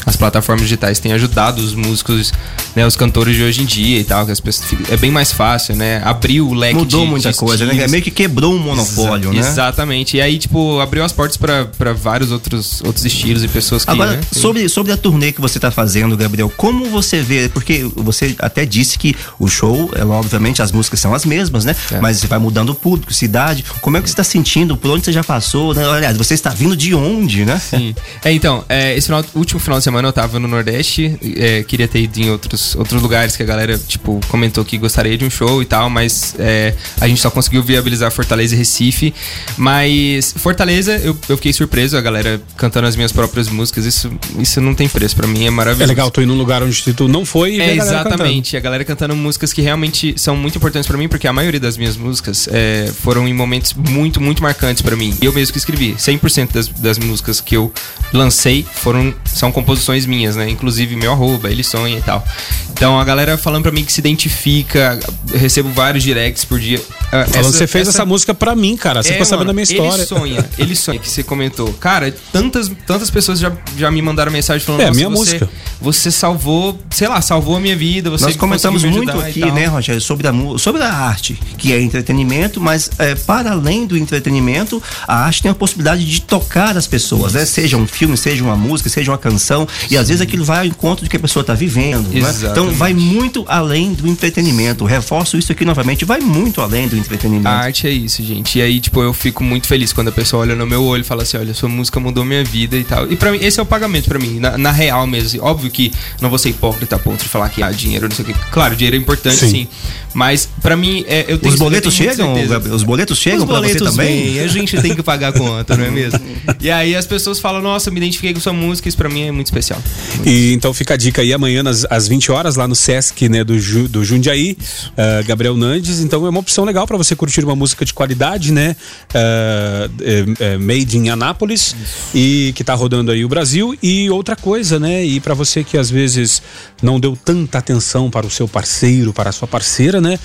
[0.06, 2.32] as plataformas digitais têm ajudado os músicos,
[2.74, 5.32] né, os cantores de hoje em dia e tal, que as pessoas é bem mais
[5.32, 6.00] fácil, né?
[6.04, 7.72] Abriu o leque Mudou de, muita de coisa, né?
[7.72, 7.90] estilos.
[7.90, 9.48] Meio que quebrou um monopólio, Exa- né?
[9.48, 10.16] Exatamente.
[10.16, 13.90] E aí, tipo, abriu as portas pra pra vários outros, outros estilos e pessoas que.
[13.90, 17.48] Agora, né, sobre, sobre a turnê que você está fazendo, Gabriel, como você vê?
[17.48, 21.74] Porque você até disse que o show, é, obviamente, as músicas são as mesmas, né?
[21.92, 22.00] É.
[22.00, 23.64] Mas vai mudando o público, cidade.
[23.80, 24.76] Como é que você está sentindo?
[24.76, 25.74] Por onde você já passou?
[25.74, 25.86] Né?
[25.88, 27.58] Aliás, você está vindo de onde, né?
[27.58, 27.94] Sim.
[28.24, 31.88] É, então, é, esse final, último final de semana eu tava no Nordeste, é, queria
[31.88, 35.30] ter ido em outros, outros lugares que a galera, tipo, comentou que gostaria de um
[35.30, 39.14] show e tal, mas é, a gente só conseguiu viabilizar Fortaleza e Recife.
[39.56, 44.60] Mas Fortaleza, eu, eu fiquei surpreso, a galera cantando as minhas próprias músicas, isso, isso
[44.60, 45.84] não tem preço, pra mim é maravilhoso.
[45.84, 48.56] É legal tu ir num lugar onde tu não foi e É, a galera exatamente.
[48.56, 51.76] A galera cantando músicas que realmente são muito importantes pra mim, porque a maioria das
[51.76, 55.16] minhas músicas é, foram em momentos muito, muito marcantes pra mim.
[55.20, 55.94] Eu mesmo que escrevi.
[55.94, 57.72] 100% das, das músicas que eu
[58.12, 60.48] lancei foram são composições minhas, né?
[60.48, 62.24] Inclusive meu arroba, ele sonha e tal.
[62.72, 64.98] Então a galera falando pra mim que se identifica,
[65.32, 66.80] eu recebo vários directs por dia.
[67.12, 67.26] Ah.
[67.26, 69.02] Falando, você fez essa, música pra mim, cara.
[69.02, 70.02] Você é, ficou sabendo da mano, minha história.
[70.02, 71.72] Ele sonha, ele sonha, que você comentou.
[71.74, 75.50] Cara, tantas, tantas pessoas já, já me mandaram mensagem falando É, "Nossa, minha você, música.
[75.80, 78.08] Você salvou, sei lá, salvou a minha vida.
[78.10, 81.72] Você Nós comentamos muito aqui, tal." né, Rogério, sobre a, mu- sobre a arte, que
[81.72, 86.76] é entretenimento, mas é, para além do entretenimento, a arte tem a possibilidade de tocar
[86.76, 87.44] as pessoas, né?
[87.44, 90.64] Seja um filme, seja uma música, seja uma canção, e às vezes aquilo vai ao
[90.64, 92.20] encontro do que a pessoa está vivendo, né?
[92.42, 92.78] Então Exatamente.
[92.78, 94.84] vai muito além do entretenimento.
[94.84, 97.48] Reforço isso aqui novamente, vai muito além do entretenimento.
[97.48, 98.58] A arte é isso, gente.
[98.58, 101.04] E aí, tipo, eu fico muito feliz quando a pessoa olha no meu olho e
[101.04, 103.10] fala assim: olha, sua música mudou minha vida e tal.
[103.10, 105.26] E pra mim, esse é o pagamento pra mim, na, na real mesmo.
[105.28, 105.40] assim.
[105.40, 108.24] Óbvio que não vou ser hipócrita a ponto de falar que ah, dinheiro, não sei
[108.24, 108.34] o quê.
[108.50, 109.50] Claro, dinheiro é importante, Sim.
[109.50, 109.68] sim.
[110.12, 112.48] Mas pra mim, é, eu tenho Os boletos tenho chegam.
[112.48, 112.74] Gabriel?
[112.74, 114.40] Os boletos chegam Os para você também?
[114.40, 116.20] a gente tem que pagar a conta, não é mesmo?
[116.60, 119.32] E aí as pessoas falam, nossa, me identifiquei com sua música, isso pra mim é
[119.32, 119.80] muito especial.
[120.26, 123.44] E então fica a dica aí amanhã nas, às 20 horas lá no Sesc, né,
[123.44, 124.56] do, Ju, do Jundiaí,
[124.96, 126.00] ah, Gabriel Nandes.
[126.00, 128.76] Então é uma opção legal para você curtir uma música de qualidade, né?
[129.14, 131.74] ah, é- é made in Anápolis
[132.14, 133.76] e que tá rodando aí o Brasil.
[133.82, 135.04] E outra coisa, né?
[135.04, 136.42] E para você que às vezes
[136.82, 140.18] não deu tanta atenção para o seu parceiro, para a sua parceira, né?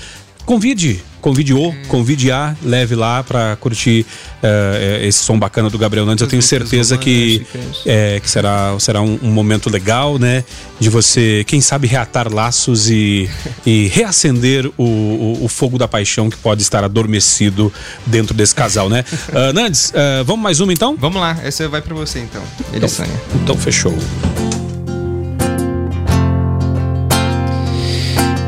[0.46, 4.06] Convide, convide o, convide a, leve lá pra curtir
[4.40, 6.22] eh, esse som bacana do Gabriel Nandes.
[6.22, 7.44] Eu tenho certeza que,
[7.84, 10.44] é, que será, será um, um momento legal, né?
[10.78, 13.28] De você, quem sabe, reatar laços e,
[13.66, 17.72] e reacender o, o, o fogo da paixão que pode estar adormecido
[18.06, 19.04] dentro desse casal, né?
[19.52, 20.96] Nandes, ah, vamos mais uma então?
[20.96, 22.42] Vamos lá, essa vai pra você então.
[22.72, 23.20] Ele sonha.
[23.42, 23.96] Então fechou.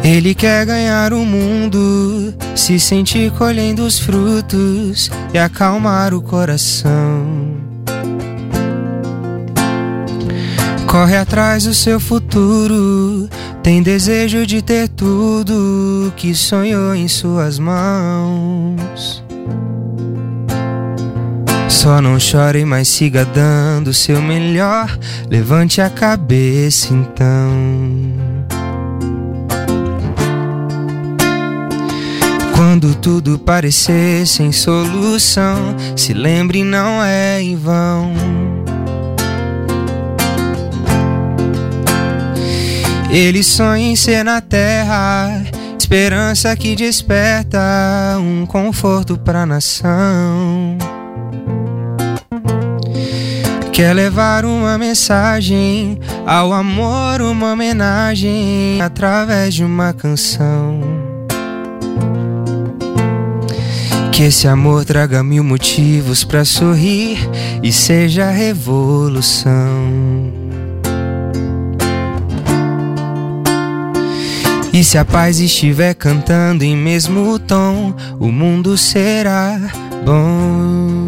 [0.09, 7.59] Ele quer ganhar o mundo, se sentir colhendo os frutos e acalmar o coração.
[10.87, 13.29] Corre atrás do seu futuro,
[13.63, 19.23] tem desejo de ter tudo que sonhou em suas mãos.
[21.69, 24.99] Só não chore, mas siga dando o seu melhor.
[25.29, 28.08] Levante a cabeça então.
[32.71, 38.13] Quando tudo parecer sem solução, se lembre, não é em vão.
[43.11, 45.43] Ele sonha em ser na terra,
[45.79, 47.59] esperança que desperta
[48.21, 50.77] um conforto pra nação.
[53.73, 60.98] Quer levar uma mensagem ao amor, uma homenagem através de uma canção.
[64.19, 67.19] Que esse amor traga mil motivos pra sorrir
[67.63, 69.55] e seja revolução.
[74.73, 79.57] E se a paz estiver cantando em mesmo tom, o mundo será
[80.05, 81.08] bom.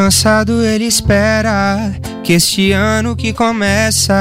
[0.00, 1.92] Cansado, ele espera
[2.24, 4.14] que este ano que começa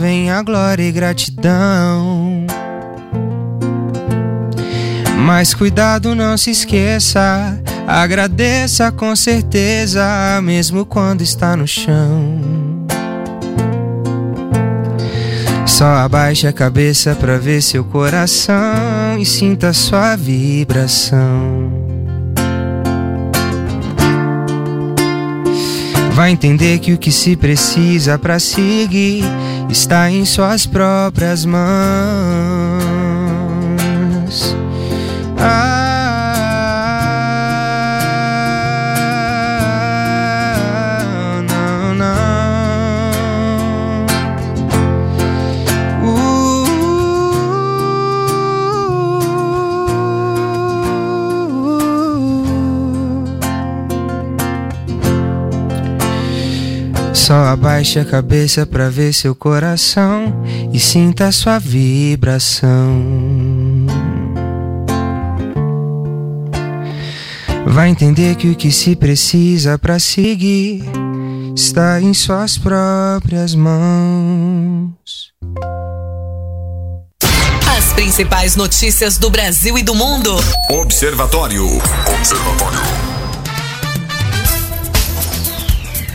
[0.00, 2.44] venha glória e gratidão.
[5.24, 7.56] Mas cuidado, não se esqueça,
[7.86, 10.04] agradeça com certeza,
[10.42, 12.40] mesmo quando está no chão.
[15.64, 21.61] Só abaixe a cabeça pra ver seu coração e sinta sua vibração.
[26.14, 29.24] Vai entender que o que se precisa pra seguir
[29.70, 32.81] está em suas próprias mãos.
[57.32, 62.70] Só abaixe a cabeça pra ver seu coração e sinta sua vibração.
[67.64, 70.84] Vai entender que o que se precisa pra seguir
[71.56, 74.92] está em suas próprias mãos.
[77.78, 80.36] As principais notícias do Brasil e do mundo.
[80.70, 81.64] Observatório.
[82.14, 83.11] Observatório.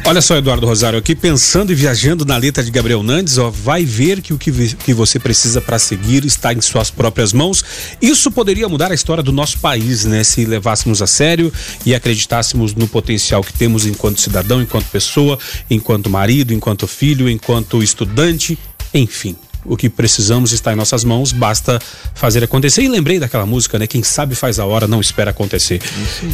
[0.07, 3.83] Olha só, Eduardo Rosário, aqui pensando e viajando na letra de Gabriel Nandes, ó, vai
[3.83, 7.61] ver que o que, que você precisa para seguir está em suas próprias mãos.
[8.01, 10.23] Isso poderia mudar a história do nosso país, né?
[10.23, 11.51] Se levássemos a sério
[11.85, 15.37] e acreditássemos no potencial que temos enquanto cidadão, enquanto pessoa,
[15.69, 18.57] enquanto marido, enquanto filho, enquanto estudante,
[18.93, 19.35] enfim.
[19.65, 21.79] O que precisamos está em nossas mãos, basta
[22.15, 22.83] fazer acontecer.
[22.83, 23.85] E lembrei daquela música, né?
[23.85, 25.81] Quem sabe faz a hora, não espera acontecer.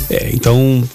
[0.09, 0.87] É, então,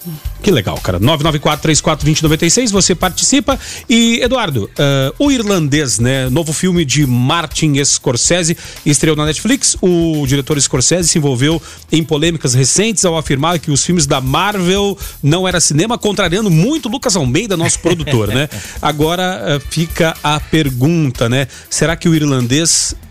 [0.43, 1.01] que legal, cara.
[1.01, 3.59] 994-34-2096, você participa.
[3.88, 6.29] E, Eduardo, eh, o irlandês, né?
[6.29, 9.77] Novo filme de Martin Scorsese, estreou na Netflix.
[9.81, 11.61] O diretor Scorsese se envolveu
[11.91, 16.88] em polêmicas recentes ao afirmar que os filmes da Marvel não era cinema, contrariando muito
[16.88, 18.49] Lucas Almeida, nosso produtor, né?
[18.81, 21.49] Agora eh, fica a pergunta, né?
[21.69, 22.28] Será que o irlandês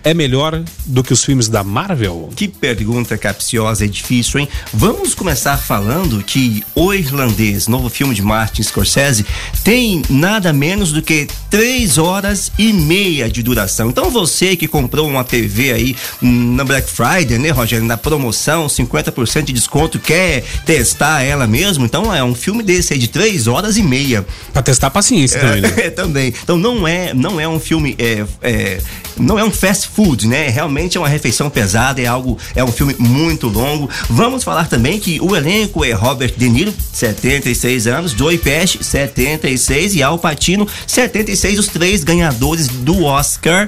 [0.08, 2.30] é melhor do que os filmes da Marvel?
[2.34, 4.47] Que pergunta capciosa e difícil, hein?
[4.73, 9.25] Vamos começar falando que O Irlandês, novo filme de Martin Scorsese,
[9.65, 13.89] tem nada menos do que três horas e meia de duração.
[13.89, 19.43] Então você que comprou uma TV aí na Black Friday, né, Rogério, na promoção, 50%
[19.43, 23.75] de desconto, quer testar ela mesmo, então é um filme desse aí de três horas
[23.75, 24.25] e meia.
[24.53, 25.73] Pra testar a paciência também, né?
[25.77, 26.34] É, também.
[26.43, 28.82] Então não é, não é um filme, é, é,
[29.17, 30.49] não é um fast food, né?
[30.49, 33.89] Realmente é uma refeição pesada, é algo, é um filme muito longo.
[34.10, 39.95] Vamos falar também que o elenco é Robert De Niro, 76 anos, Joey Pesci, 76
[39.95, 43.67] e Al Pacino, 76, os três ganhadores do Oscar.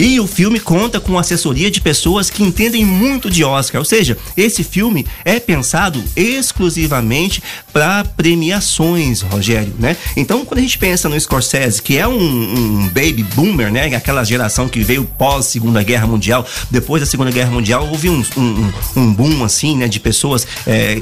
[0.00, 4.16] E o filme conta com assessoria de pessoas que entendem muito de Oscar, ou seja,
[4.34, 9.94] esse filme é pensado exclusivamente para premiações, Rogério, né?
[10.16, 13.94] Então, quando a gente pensa no Scorsese, que é um, um baby boomer, né?
[13.94, 18.24] Aquela geração que veio pós Segunda Guerra Mundial, depois da Segunda Guerra Mundial houve um,
[18.38, 19.86] um, um boom assim, né?
[19.86, 20.98] De pessoas, é,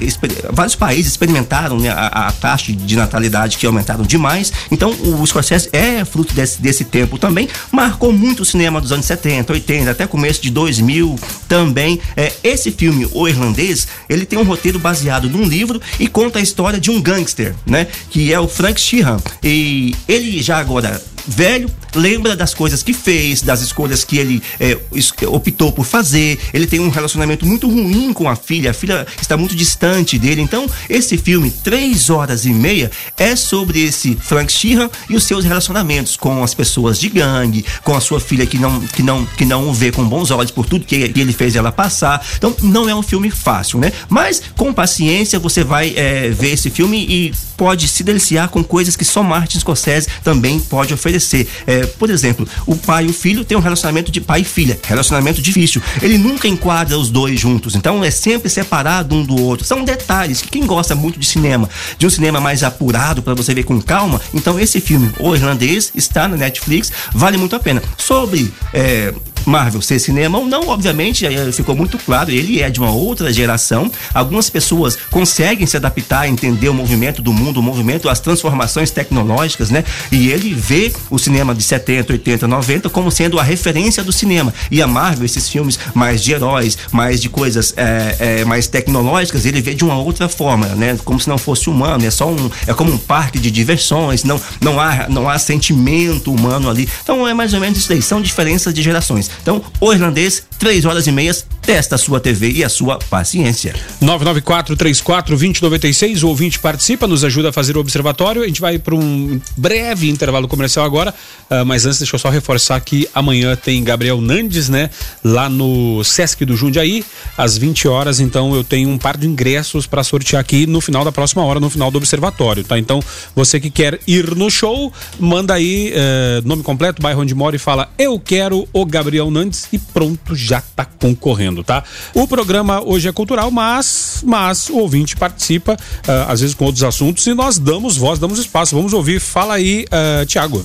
[0.53, 4.53] vários países experimentaram né, a, a taxa de natalidade que aumentaram demais.
[4.73, 9.07] Então, o Scorsese é fruto desse, desse tempo também, marcou muito o cinema dos anos
[9.07, 12.01] 70, 80, até começo de 2000 também.
[12.17, 16.43] É, esse filme, O Irlandês, ele tem um roteiro baseado num livro e conta a
[16.43, 17.87] história de um gangster, né?
[18.11, 19.19] Que é o Frank Sheeran.
[19.43, 24.79] E ele já agora velho, lembra das coisas que fez, das escolhas que ele é,
[25.27, 26.39] optou por fazer.
[26.53, 30.41] Ele tem um relacionamento muito ruim com a filha, a filha está muito distante dele.
[30.41, 35.45] Então, esse filme, três horas e meia, é sobre esse Frank Sheeran e os seus
[35.45, 39.45] relacionamentos com as pessoas de gangue, com a sua filha que não, que não, que
[39.45, 42.25] não o vê com bons olhos por tudo que, que ele fez ela passar.
[42.37, 43.93] Então, não é um filme fácil, né?
[44.09, 48.95] Mas, com paciência, você vai é, ver esse filme e pode se deliciar com coisas
[48.95, 51.18] que só Martin Scorsese também pode oferecer.
[51.67, 54.79] É, por exemplo, o pai e o filho têm um relacionamento de pai e filha,
[54.85, 55.83] relacionamento difícil.
[56.03, 59.65] Ele nunca enquadra os dois juntos, então é sempre separado um do outro.
[59.65, 63.55] São detalhes que quem gosta muito de cinema, de um cinema mais apurado para você
[63.55, 67.83] ver com calma, então esse filme, O Irlandês, está na Netflix, vale muito a pena.
[67.97, 69.13] Sobre é,
[69.47, 73.33] Marvel ser cinema ou não, obviamente, eh, ficou muito claro, ele é de uma outra
[73.33, 73.91] geração.
[74.13, 79.71] Algumas pessoas conseguem se adaptar, entender o movimento do mundo, o movimento, as transformações tecnológicas,
[79.71, 79.85] né?
[80.11, 84.53] E ele vê o cinema de 70, 80, 90 como sendo a referência do cinema.
[84.71, 89.47] E a Marvel, esses filmes mais de heróis, mais de coisas é, é, mais tecnológicas,
[89.47, 90.99] ele vê de uma outra forma, né?
[91.05, 94.41] Como se não fosse humano, é só um, é como um parque de diversões, não,
[94.61, 96.89] não há, não há sentimento humano ali.
[97.03, 99.31] Então é mais ou menos isso daí, são diferenças de gerações.
[99.43, 103.75] Então, o irlandês, três horas e meias, testa a sua TV e a sua paciência.
[104.03, 108.43] 994-34-2096, o ouvinte participa, nos ajuda a fazer o observatório.
[108.43, 111.15] A gente vai para um breve intervalo comercial agora,
[111.51, 114.91] uh, mas antes deixa eu só reforçar que amanhã tem Gabriel Nandes, né?
[115.23, 117.05] Lá no Sesc do Jundiaí,
[117.37, 118.19] às 20 horas.
[118.19, 121.61] Então eu tenho um par de ingressos para sortear aqui no final da próxima hora,
[121.61, 122.79] no final do observatório, tá?
[122.79, 123.03] Então
[123.35, 127.59] você que quer ir no show, manda aí uh, nome completo, bairro onde mora e
[127.59, 131.83] fala eu quero o Gabriel Nandes e pronto, já tá concorrendo, tá?
[132.15, 136.85] O programa hoje é cultural, mas, mas o ouvinte participa, uh, às vezes com outros
[136.85, 138.77] assuntos e nós damos voz, damos espaço.
[138.77, 139.21] Vamos ouvir.
[139.21, 140.65] Fala aí, uh, Tiago.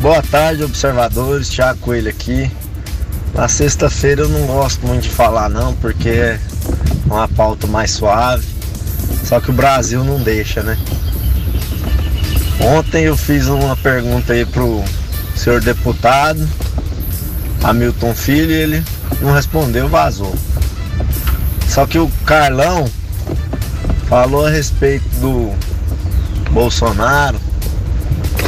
[0.00, 1.48] Boa tarde, observadores.
[1.48, 2.50] Tiago Coelho aqui.
[3.34, 6.40] Na sexta-feira eu não gosto muito de falar não, porque é
[7.06, 8.46] uma pauta mais suave.
[9.24, 10.78] Só que o Brasil não deixa, né?
[12.60, 14.82] Ontem eu fiz uma pergunta aí pro
[15.34, 16.48] senhor deputado
[17.62, 18.84] Hamilton Filho ele
[19.20, 20.34] não respondeu, vazou.
[21.68, 22.88] Só que o Carlão
[24.08, 25.52] falou a respeito do
[26.50, 27.40] Bolsonaro,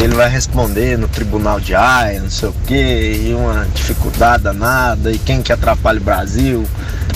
[0.01, 5.11] ele vai responder no tribunal de Haia, não sei o que, e uma dificuldade danada,
[5.11, 6.65] e quem que atrapalha o Brasil?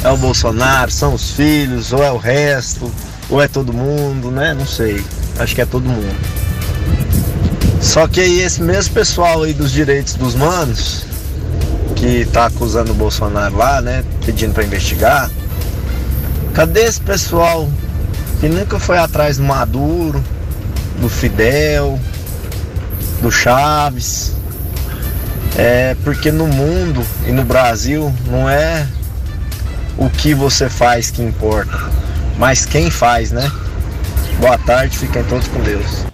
[0.03, 2.91] É o Bolsonaro, são os filhos, ou é o resto,
[3.28, 4.55] ou é todo mundo, né?
[4.55, 5.05] Não sei.
[5.38, 6.16] Acho que é todo mundo.
[7.80, 11.05] Só que aí esse mesmo pessoal aí dos direitos dos manos,
[11.95, 14.05] que tá acusando o Bolsonaro lá, né?
[14.24, 15.30] Pedindo para investigar.
[16.55, 17.68] Cadê esse pessoal
[18.41, 20.22] que nunca foi atrás do Maduro,
[21.01, 21.99] do Fidel,
[23.20, 24.34] do Chaves?
[25.57, 28.86] É porque no mundo e no Brasil não é
[29.99, 31.78] o que você faz que importa,
[32.38, 33.51] mas quem faz, né?
[34.41, 36.09] Boa tarde, fiquem todos com Deus.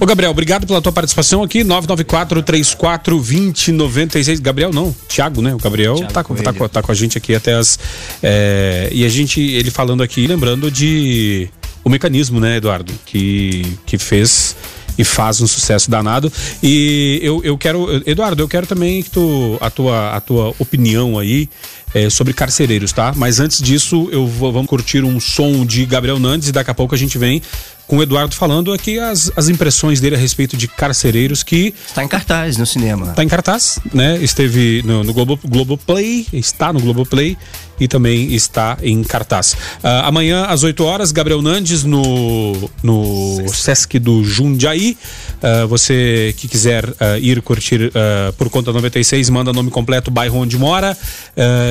[0.00, 4.40] Ô Gabriel, obrigado pela tua participação aqui, 994-34-2096.
[4.40, 5.52] Gabriel não, Thiago, né?
[5.52, 7.76] O Gabriel Thiago tá, com, tá, com, tá com a gente aqui até as.
[8.22, 11.48] É, e a gente, ele falando aqui, lembrando de
[11.82, 12.92] o mecanismo, né, Eduardo?
[13.04, 14.54] Que, que fez
[14.96, 16.32] e faz um sucesso danado.
[16.62, 21.18] E eu, eu quero, Eduardo, eu quero também que tu, a tua, a tua opinião
[21.18, 21.48] aí
[21.94, 23.12] é, sobre carcereiros, tá?
[23.16, 26.74] Mas antes disso, eu vou, vamos curtir um som de Gabriel Nandes e daqui a
[26.74, 27.40] pouco a gente vem
[27.88, 31.74] com o Eduardo falando aqui as, as impressões dele a respeito de carcereiros que.
[31.86, 33.10] Está em cartaz no cinema.
[33.10, 34.18] Está em cartaz, né?
[34.18, 37.36] Esteve no, no Globo, Globoplay, está no Globoplay
[37.80, 39.52] e também está em cartaz.
[39.52, 44.96] Uh, amanhã, às 8 horas, Gabriel Nandes no, no Sesc do Jundiaí.
[45.36, 47.92] Uh, você que quiser uh, ir curtir
[48.36, 50.96] por conta 96, manda nome completo, bairro onde mora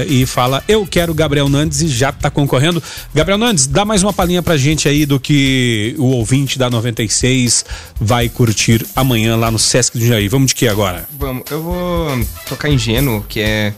[0.08, 2.82] e fala: Eu quero Gabriel Nandes e já está concorrendo.
[3.14, 7.66] Gabriel Nandes, dá mais uma palhinha pra gente aí do que o ouvinte da 96
[8.00, 10.28] vai curtir amanhã lá no Sesc do Jundiaí.
[10.28, 11.08] Vamos de que agora?
[11.18, 13.74] Vamos, eu vou tocar Ingênuo, que é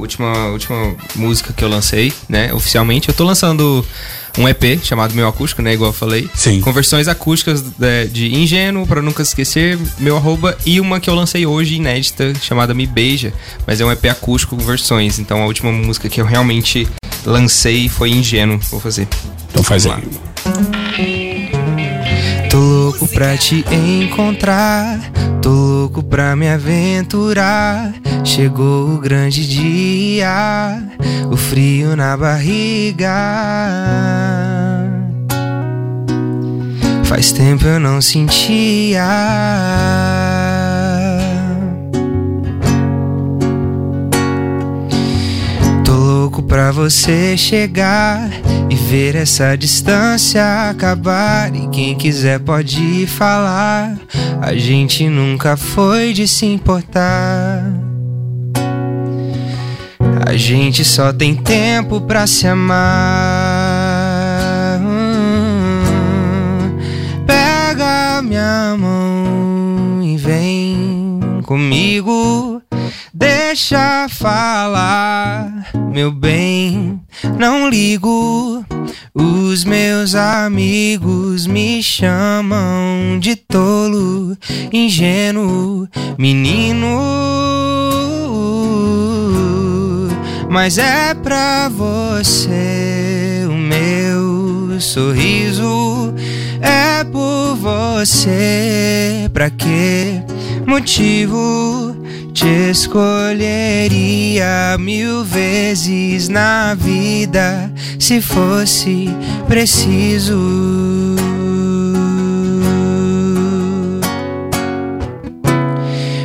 [0.00, 2.52] última, última música que eu lancei, né?
[2.52, 3.08] Oficialmente.
[3.08, 3.84] Eu tô lançando
[4.38, 5.74] um EP chamado Meu Acústico, né?
[5.74, 6.28] Igual eu falei.
[6.34, 6.60] Sim.
[6.60, 11.14] Com versões acústicas de, de Ingênuo, para nunca esquecer, meu arroba, e uma que eu
[11.14, 13.32] lancei hoje, inédita, chamada Me Beija.
[13.66, 15.18] Mas é um EP acústico com versões.
[15.18, 16.88] Então a última música que eu realmente
[17.24, 18.58] lancei foi Ingênuo.
[18.70, 19.08] Vou fazer.
[19.50, 20.02] Então faz aí.
[20.02, 20.79] Tô
[22.90, 24.98] louco pra te encontrar,
[25.40, 27.92] tô louco pra me aventurar.
[28.24, 30.82] Chegou o grande dia,
[31.30, 33.14] o frio na barriga.
[37.04, 39.04] Faz tempo eu não sentia.
[46.48, 48.28] Pra você chegar
[48.68, 51.54] e ver essa distância acabar.
[51.54, 53.96] E quem quiser pode falar.
[54.40, 57.62] A gente nunca foi de se importar.
[60.26, 62.80] A gente só tem tempo pra se amar.
[67.26, 72.60] Pega minha mão e vem comigo.
[73.12, 75.59] Deixa falar,
[75.90, 77.00] meu bem,
[77.38, 78.64] não ligo.
[79.14, 84.36] Os meus amigos me chamam de tolo,
[84.72, 85.88] ingênuo,
[86.18, 87.40] menino.
[90.50, 96.12] mas é pra você o meu sorriso.
[96.60, 100.20] É por você, pra que
[100.66, 101.96] motivo
[102.30, 103.26] te escolheria
[104.78, 109.08] mil vezes na vida se fosse
[109.46, 110.38] preciso.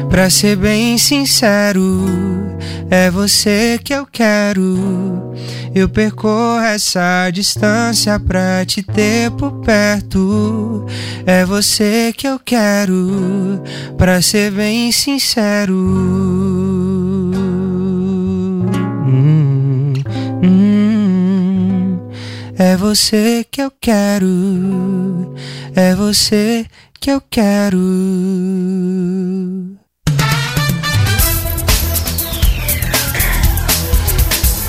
[0.09, 2.05] Pra ser bem sincero,
[2.89, 5.33] é você que eu quero.
[5.73, 10.85] Eu percorro essa distância pra te ter por perto.
[11.25, 13.61] É você que eu quero,
[13.97, 15.75] pra ser bem sincero.
[19.05, 19.93] Hum,
[20.43, 21.99] hum.
[22.57, 25.35] É você que eu quero,
[25.75, 26.65] é você
[27.01, 27.77] que eu quero.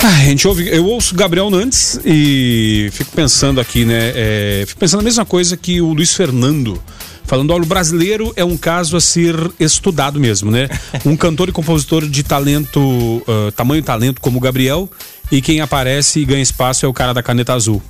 [0.07, 4.13] A gente ouve, eu ouço Gabriel Nantes e fico pensando aqui, né?
[4.15, 6.81] é, fico pensando a mesma coisa que o Luiz Fernando.
[7.25, 10.69] Falando, olha, o brasileiro é um caso a ser estudado mesmo, né?
[11.05, 14.89] Um cantor e compositor de talento, ah, tamanho talento como o Gabriel,
[15.31, 17.83] e quem aparece e ganha espaço é o cara da caneta azul.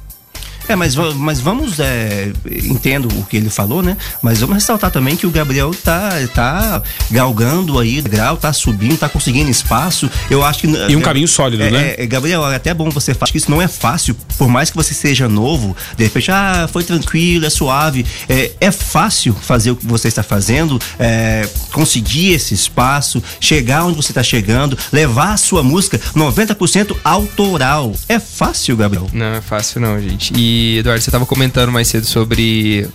[0.69, 2.33] É, mas, mas vamos, é,
[2.65, 3.97] entendo o que ele falou, né?
[4.23, 9.09] Mas vamos ressaltar também que o Gabriel tá, tá galgando aí grau, tá subindo, tá
[9.09, 10.11] conseguindo espaço.
[10.31, 10.67] Eu acho que.
[10.67, 11.95] E um caminho sólido, é, né?
[11.99, 14.77] É, Gabriel, é até bom você falar que isso não é fácil, por mais que
[14.77, 18.05] você seja novo, de repente, ah, foi tranquilo, é suave.
[18.29, 23.97] É, é fácil fazer o que você está fazendo, é, conseguir esse espaço, chegar onde
[23.97, 27.95] você está chegando, levar a sua música 90% autoral.
[28.09, 29.09] É fácil, Gabriel?
[29.13, 30.33] Não é fácil não, gente.
[30.37, 32.89] E, Eduardo, você tava comentando mais cedo sobre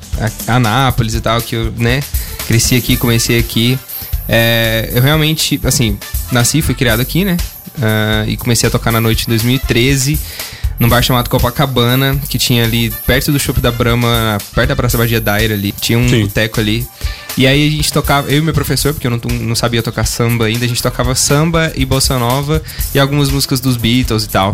[0.48, 2.02] a Anápolis e tal, que eu, né,
[2.48, 3.78] cresci aqui, comecei aqui.
[4.28, 5.98] É, eu realmente, assim,
[6.32, 7.38] nasci, fui criado aqui, né?
[7.82, 10.20] Ah, e comecei a tocar na noite em 2013,
[10.80, 14.98] num bar chamado Copacabana, que tinha ali perto do Shopping da Brahma, perto da Praça
[14.98, 15.72] Badia Daira ali.
[15.72, 16.22] Tinha um Sim.
[16.22, 16.86] boteco ali.
[17.38, 20.06] E aí a gente tocava, eu e meu professor, porque eu não, não sabia tocar
[20.06, 22.62] samba ainda, a gente tocava samba e bossa nova
[22.94, 24.52] e algumas músicas dos Beatles e tal.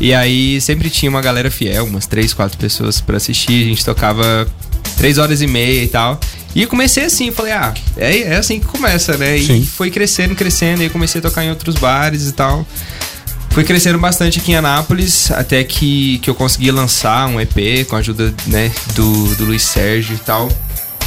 [0.00, 3.64] E aí sempre tinha uma galera fiel, umas três, quatro pessoas pra assistir.
[3.64, 4.46] A gente tocava
[4.96, 6.18] três horas e meia e tal.
[6.54, 9.36] E eu comecei assim, falei, ah, é, é assim que começa, né?
[9.36, 9.64] E Sim.
[9.64, 10.82] foi crescendo, crescendo.
[10.82, 12.66] E aí comecei a tocar em outros bares e tal.
[13.50, 17.94] Fui crescendo bastante aqui em Anápolis, até que, que eu consegui lançar um EP com
[17.94, 20.48] a ajuda né, do, do Luiz Sérgio e tal.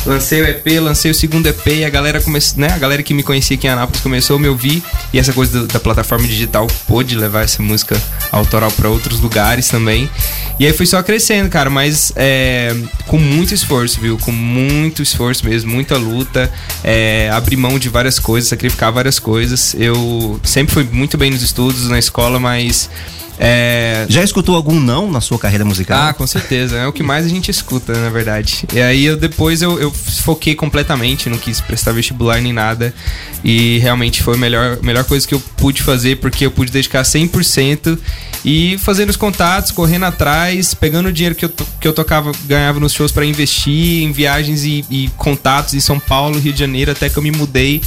[0.07, 2.67] Lancei o EP, lancei o segundo EP e a galera começou, né?
[2.71, 4.81] A galera que me conhecia aqui em Anápolis começou a me ouvir
[5.11, 8.01] e essa coisa do- da plataforma digital pôde levar essa música
[8.31, 10.09] autoral para outros lugares também.
[10.57, 12.73] E aí foi só crescendo, cara, mas é,
[13.05, 14.17] com muito esforço, viu?
[14.17, 16.49] Com muito esforço mesmo, muita luta,
[16.85, 19.75] é, abrir mão de várias coisas, sacrificar várias coisas.
[19.77, 22.89] Eu sempre fui muito bem nos estudos, na escola, mas
[23.39, 26.07] é, Já escutou algum não na sua carreira musical?
[26.09, 26.77] ah, com certeza.
[26.77, 28.65] É o que mais a gente escuta, na verdade.
[28.73, 32.93] E aí eu depois eu, eu foquei completamente, não quis prestar vestibular nem nada.
[33.43, 37.03] E realmente foi a melhor, melhor coisa que eu pude fazer, porque eu pude dedicar
[37.03, 37.97] 100%
[38.43, 42.79] e fazendo os contatos, correndo atrás, pegando o dinheiro que eu, que eu tocava, ganhava
[42.79, 46.91] nos shows para investir em viagens e, e contatos em São Paulo, Rio de Janeiro,
[46.91, 47.81] até que eu me mudei.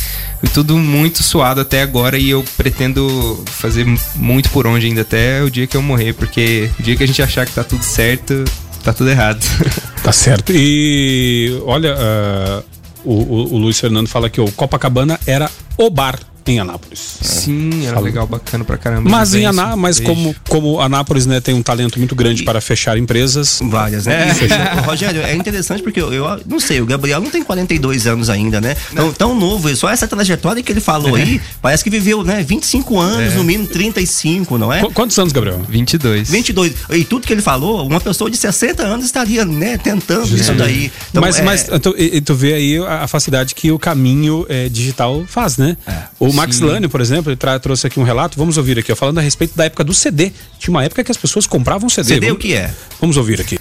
[0.55, 3.87] Tudo muito suado até agora e eu pretendo fazer
[4.17, 7.07] muito por onde ainda até o dia que eu morrer, porque o dia que a
[7.07, 8.45] gente achar que tá tudo certo,
[8.83, 9.41] tá tudo errado.
[10.03, 10.51] Tá certo.
[10.57, 12.63] E olha, ah,
[13.05, 17.19] o, o- o Luiz Fernando fala que o Copacabana era o bar em Anápolis.
[17.21, 18.05] Sim, era Fala.
[18.07, 19.09] legal, bacana pra caramba.
[19.09, 20.13] Mas em Aná, mas beijo.
[20.15, 23.61] como, como Anápolis né, tem um talento muito grande para fechar empresas.
[23.63, 24.29] Várias, né?
[24.31, 28.31] E, Rogério, é interessante porque eu, eu não sei, o Gabriel não tem 42 anos
[28.31, 28.77] ainda, né?
[28.95, 32.43] Tão, tão novo, só essa trajetória que ele falou aí, parece que viveu, né?
[32.43, 34.81] 25 anos, no mínimo 35, não é?
[34.81, 35.61] Qu- Quantos anos, Gabriel?
[35.69, 36.31] 22.
[36.31, 36.75] 22.
[36.91, 40.91] E tudo que ele falou, uma pessoa de 60 anos estaria, né, tentando isso daí.
[41.11, 44.69] Então, mas é, mas tu, e- tu vê aí a, facilidade que o caminho eh,
[44.69, 45.77] digital faz, né?
[46.19, 46.65] O Max Sim.
[46.65, 48.39] Lane, por exemplo, ele trouxe aqui um relato.
[48.39, 50.33] Vamos ouvir aqui, ó, falando a respeito da época do CD.
[50.59, 52.09] Tinha uma época que as pessoas compravam CD.
[52.15, 52.73] CD o Vamos- que é?
[53.01, 53.59] Vamos ouvir aqui.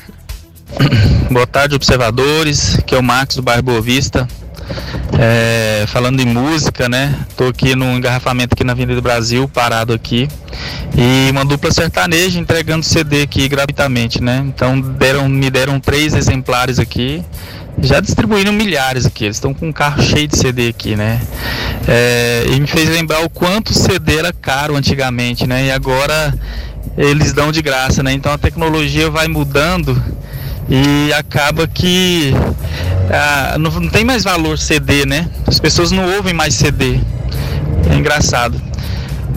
[1.32, 2.78] Boa tarde, observadores.
[2.86, 4.28] Que é o Max do bairro Boa Vista.
[5.17, 7.13] É, falando em música, né?
[7.36, 10.28] Tô aqui no engarrafamento aqui na Avenida Brasil, parado aqui.
[10.95, 14.43] E uma dupla sertaneja entregando CD aqui gratuitamente, né?
[14.45, 17.24] Então deram, me deram três exemplares aqui.
[17.82, 19.26] Já distribuíram milhares aqui.
[19.26, 21.22] Eles estão com um carro cheio de CD aqui, né?
[21.88, 25.67] É, e me fez lembrar o quanto CD era caro antigamente, né?
[25.67, 26.34] E agora
[26.97, 28.11] eles dão de graça, né?
[28.13, 30.01] Então a tecnologia vai mudando
[30.70, 32.34] e acaba que
[33.12, 35.28] ah, não, não tem mais valor CD, né?
[35.47, 36.99] As pessoas não ouvem mais CD.
[37.91, 38.62] É engraçado.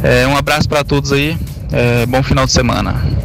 [0.03, 1.39] É, um abraço para todos aí
[1.71, 3.22] É, bom final de semana.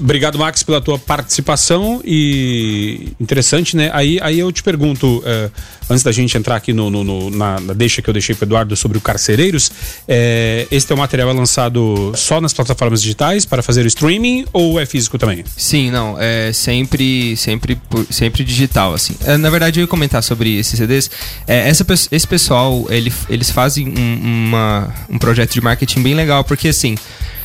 [0.00, 3.90] Obrigado, Max, pela tua participação e interessante, né?
[3.92, 5.50] Aí, aí eu te pergunto, eh,
[5.90, 8.46] antes da gente entrar aqui no, no- no- na, na deixa que eu deixei para
[8.46, 9.72] Eduardo sobre o Carcereiros,
[10.06, 14.78] eh, esse teu material é lançado só nas plataformas digitais para fazer o streaming ou
[14.78, 15.44] é físico também?
[15.56, 17.76] Sim, não, é sempre, sempre,
[18.08, 19.16] sempre digital, assim.
[19.24, 21.10] É, na verdade, eu ia comentar sobre esses CDs.
[21.44, 26.44] É, essa, esse pessoal, ele, eles fazem um, uma- um projeto de marketing bem legal,
[26.44, 26.94] porque assim,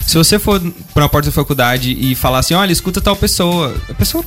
[0.06, 0.60] se você for
[0.94, 4.24] pra uma porta da faculdade e falar assim, olha, escuta tal pessoa, a pessoa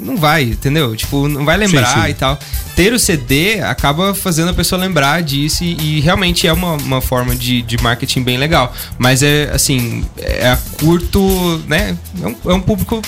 [0.00, 0.96] não vai, entendeu?
[0.96, 2.08] Tipo, não vai lembrar Sim, sim.
[2.08, 2.38] e tal.
[2.74, 7.00] Ter o CD acaba fazendo a pessoa lembrar disso e, e realmente é uma, uma
[7.00, 8.74] forma de, de marketing bem legal.
[8.98, 11.96] Mas é assim, é a curto, né?
[12.22, 13.02] É um, é um público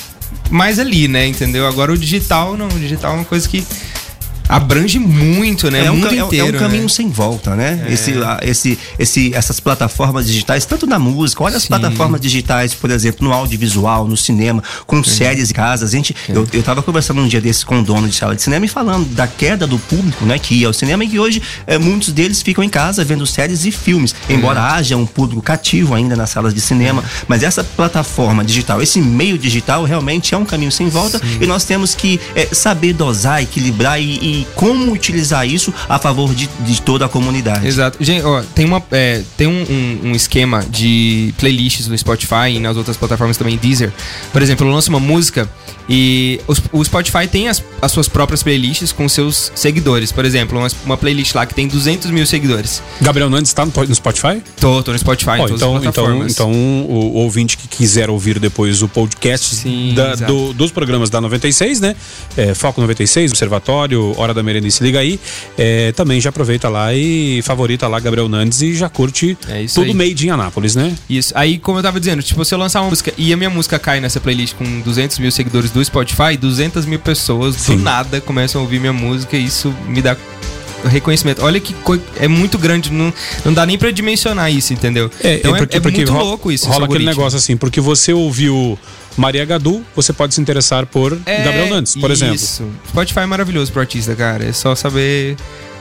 [0.50, 1.26] mais ali, né?
[1.26, 1.66] Entendeu?
[1.66, 3.64] Agora o digital não, o digital é uma coisa que
[4.48, 5.86] abrange muito, né?
[5.86, 6.56] É um, mundo ca- é um- inteiro.
[6.56, 6.88] é um caminho né?
[6.88, 7.84] sem volta, né?
[7.88, 7.92] É.
[7.92, 8.12] Esse,
[8.42, 11.68] esse, esse, essas plataformas digitais, tanto na música, olha as Sim.
[11.68, 15.86] plataformas digitais, por exemplo, no audiovisual, no cinema, com séries em casa.
[15.86, 18.42] A gente, eu, eu tava conversando um dia desses com o dono de sala de
[18.42, 20.38] cinema e falando da queda do público, né?
[20.38, 23.64] Que ia ao cinema e que hoje eh, muitos deles ficam em casa vendo séries
[23.64, 24.14] e filmes.
[24.28, 29.00] Embora haja um público cativo ainda nas salas de cinema, mas essa plataforma digital, esse
[29.00, 33.42] meio digital realmente é um caminho sem volta e nós temos que eh, saber dosar,
[33.42, 37.66] equilibrar e, e como utilizar isso a favor de, de toda a comunidade.
[37.66, 38.02] Exato.
[38.02, 42.58] Gente, ó, tem, uma, é, tem um, um- um esquema de playlists no Spotify e
[42.58, 43.92] nas outras plataformas também, Deezer.
[44.32, 45.48] Por exemplo, eu lanço uma música
[45.94, 46.40] e
[46.72, 50.10] o Spotify tem as, as suas próprias playlists com seus seguidores.
[50.10, 52.82] Por exemplo, uma, uma playlist lá que tem 200 mil seguidores.
[53.00, 54.42] Gabriel Nandes está no, no Spotify?
[54.58, 58.88] Tô, tô no Spotify, todas então, então, então, o ouvinte que quiser ouvir depois o
[58.88, 61.94] podcast Sim, da- do- dos programas da 96, né?
[62.38, 65.20] É, Foco 96, Observatório, Hora da Merenda e Se Liga Aí.
[65.58, 69.86] é, também já aproveita lá e favorita lá Gabriel Nandes e já curte É tudo
[69.88, 69.94] aí.
[69.94, 70.94] made in Anápolis, né?
[71.10, 71.32] Isso.
[71.36, 73.78] Aí, como eu tava dizendo, tipo, se eu lançar uma música e a minha música
[73.78, 77.76] cai nessa playlist com 200 mil seguidores do Spotify, 200 mil pessoas Sim.
[77.76, 80.16] do nada começam a ouvir minha música e isso me dá
[80.84, 81.44] reconhecimento.
[81.44, 83.12] Olha que coi- é muito grande, não,
[83.44, 85.10] não dá nem pra dimensionar isso, entendeu?
[85.22, 86.68] então é, é muito ro- louco isso.
[86.68, 88.78] Rola aquele negócio assim, porque você ouviu
[89.16, 92.34] Maria Gadu, você pode se interessar por É, Gabriel Nandes, por exemplo.
[92.34, 92.64] Isso.
[92.88, 94.44] Spotify é maravilhoso pro artista, cara.
[94.44, 95.36] É só saber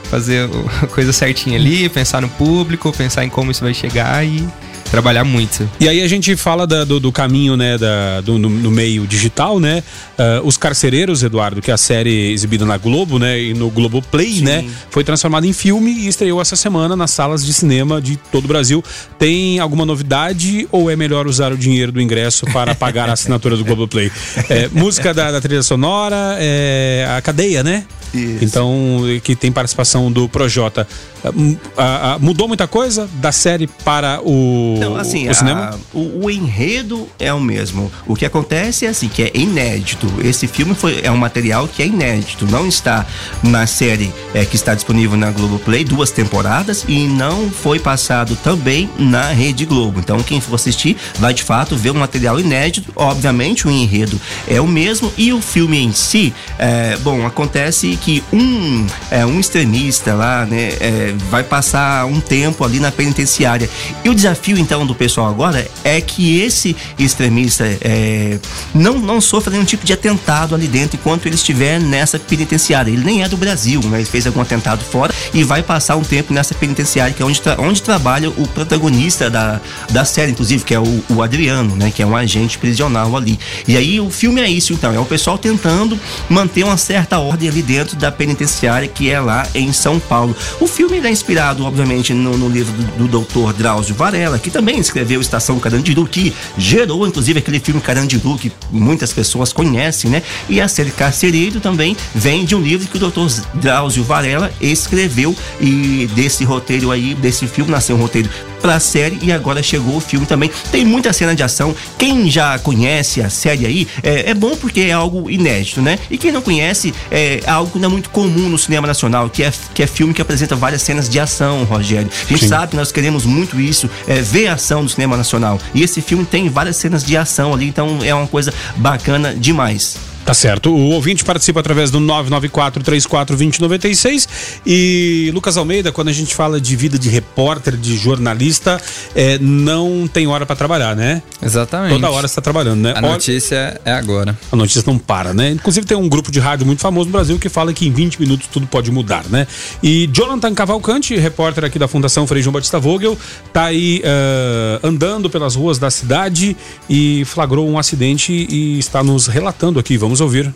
[0.10, 0.48] fazer
[0.84, 4.48] a coisa certinha ali, pensar no público, pensar em como isso vai chegar e
[4.92, 5.68] trabalhar muito.
[5.80, 9.08] E aí a gente fala da- do, do caminho, né, da, do, no, no meio
[9.08, 9.82] digital, né?
[10.18, 13.42] Ah, Os Carcereiros, Eduardo, que é a série exibida na Globo, né?
[13.42, 14.66] E no Globoplay, né?
[14.90, 18.48] Foi transformada em filme e estreou essa semana nas salas de cinema de todo o
[18.50, 18.84] Brasil.
[19.18, 23.56] Tem alguma novidade ou é melhor usar o dinheiro do ingresso para pagar a assinatura
[23.56, 24.12] do Globoplay?
[24.50, 27.86] É, música da, da trilha sonora, é, a cadeia, né?
[28.14, 28.44] Isso.
[28.44, 30.86] Então, que tem participação do Projota.
[31.24, 35.72] Ah, ah, mudou muita coisa da série para o, Então, assim, o cinema?
[35.76, 37.92] a- o, o enredo é o mesmo.
[38.06, 40.08] O que acontece é assim, que é inédito.
[40.24, 42.46] Esse filme foi, é um material que é inédito.
[42.48, 43.06] Não está
[43.44, 48.90] na série é, que está disponível na Globoplay, duas temporadas, e não foi passado também
[48.98, 50.00] na Rede Globo.
[50.00, 52.92] Então, quem for assistir vai de fato ver um material inédito.
[52.96, 55.12] Obviamente, o enredo é o mesmo.
[55.18, 60.70] E o filme em si, é, bom, acontece que um, é, um extremista lá, né,
[60.80, 63.70] é, vai passar um tempo ali na penitenciária.
[64.04, 68.40] E o desafio, então, do pessoal agora é que esse extremista é,
[68.74, 72.90] não, não sofra nenhum tipo de atentado ali dentro enquanto ele estiver nessa penitenciária.
[72.90, 74.00] Ele nem é do Brasil, né?
[74.00, 77.42] Ele fez algum atentado fora e vai passar um tempo nessa penitenciária, que é onde,
[77.42, 79.60] tra- onde trabalha o protagonista da,
[79.90, 81.92] da série, inclusive, que é o, o Adriano, né?
[81.94, 83.40] Que é um agente prisional ali.
[83.68, 84.94] E aí o filme é isso, então.
[84.94, 86.00] É o pessoal tentando
[86.30, 90.36] manter uma certa ordem ali dentro da penitenciária, que é lá em São Paulo.
[90.60, 94.61] O filme é inspirado, obviamente, no, no livro do, do doutor Drauzio Varela, que também
[94.80, 100.22] escreveu Estação Carandiru, que gerou, inclusive, aquele filme Carandiru, que muitas pessoas conhecem, né?
[100.50, 105.36] E a série Carcereiro também vem de um livro que o doutor Drauzio Varela escreveu
[105.60, 108.30] e desse roteiro aí, desse filme, nasceu um roteiro
[108.62, 110.52] pra série e agora chegou o filme também.
[110.72, 111.76] Tem muita cena de ação.
[111.98, 115.98] Quem já conhece a série aí, é, é bom porque é algo inédito, né?
[116.10, 119.44] E quem não conhece, é algo que não é muito comum no cinema nacional, que
[119.44, 122.10] é, que é filme que apresenta várias cenas de ação, Rogério.
[122.26, 122.48] A gente Sim.
[122.48, 125.60] sabe nós queremos muito isso, é, ver ação no cinema nacional.
[125.74, 130.11] E esse filme tem várias cenas de ação ali, então é uma coisa bacana demais.
[130.26, 130.72] Tá certo.
[130.72, 134.28] O ouvinte participa através do 994-34-2096.
[134.66, 138.80] E Lucas Almeida, quando a gente fala de vida de repórter, de jornalista,
[139.16, 141.24] é, não tem hora para trabalhar, né?
[141.42, 141.94] Exatamente.
[141.94, 142.94] Toda hora você tá trabalhando, né?
[142.96, 144.38] A notícia é agora.
[144.52, 145.52] A notícia não para, né?
[145.52, 148.20] Inclusive tem um grupo de rádio muito famoso no Brasil que fala que em 20
[148.20, 149.48] minutos tudo pode mudar, né?
[149.82, 153.18] E Jonathan Cavalcante, repórter aqui da Fundação Frei João Batista Vogel,
[153.52, 156.56] tá aí uh, andando pelas ruas da cidade
[156.90, 159.98] e flagrou um acidente e está nos relatando aqui.
[159.98, 160.54] Vamos ouvir.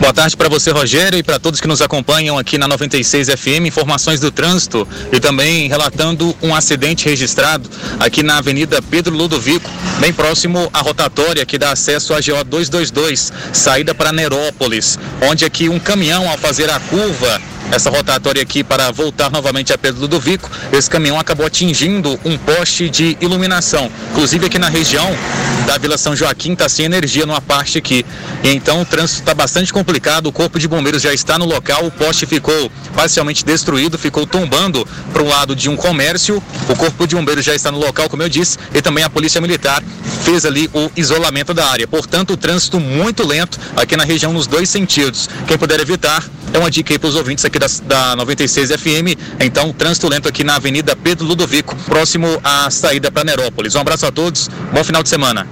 [0.00, 3.66] Boa tarde para você, Rogério, e para todos que nos acompanham aqui na 96 FM.
[3.66, 7.68] Informações do trânsito e também relatando um acidente registrado
[7.98, 9.68] aqui na Avenida Pedro Ludovico,
[9.98, 15.68] bem próximo à rotatória que dá acesso à GO 222, saída para Nerópolis, onde aqui
[15.68, 17.40] um caminhão, ao fazer a curva
[17.70, 22.88] essa rotatória aqui para voltar novamente a Pedro Ludovico, esse caminhão acabou atingindo um poste
[22.88, 23.90] de iluminação.
[24.10, 25.06] Inclusive aqui na região
[25.66, 28.04] da Vila São Joaquim está sem energia numa parte aqui.
[28.42, 31.90] Então o trânsito está bastante complicado, o corpo de bombeiros já está no local, o
[31.90, 36.42] poste ficou parcialmente destruído, ficou tombando para o lado de um comércio.
[36.68, 39.40] O corpo de bombeiros já está no local, como eu disse, e também a polícia
[39.40, 39.82] militar
[40.24, 41.86] fez ali o isolamento da área.
[41.86, 45.28] Portanto, o trânsito muito lento aqui na região nos dois sentidos.
[45.46, 49.18] Quem puder evitar, é uma dica aí para os ouvintes aqui da, da 96 FM.
[49.40, 53.74] Então, trânsito lento aqui na Avenida Pedro Ludovico, próximo à saída para Nerópolis.
[53.74, 55.46] Um abraço a todos, bom final de semana.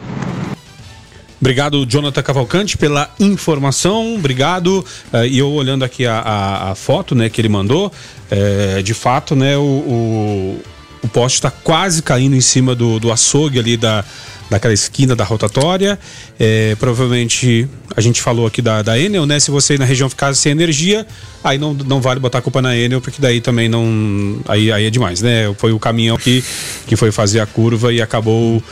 [1.40, 4.14] Obrigado, Jonathan Cavalcante, pela informação.
[4.14, 4.84] Obrigado.
[5.12, 7.92] Uh, e eu olhando aqui a, a, a, foto né, que ele mandou,
[8.30, 10.62] é, de fato, né, o, o,
[11.02, 14.04] o poste está quase caindo em cima do, do açougue ali da,
[14.50, 15.98] daquela esquina da rotatória.
[16.38, 19.40] É, provavelmente a gente falou aqui da, da Enel, né?
[19.40, 21.06] Se você na região ficasse sem energia,
[21.42, 24.38] aí não, não vale botar a culpa na Enel, porque daí também não.
[24.46, 25.52] Aí, aí é demais, né?
[25.58, 26.44] Foi o caminhão que,
[26.86, 28.62] que foi fazer a curva e acabou uh,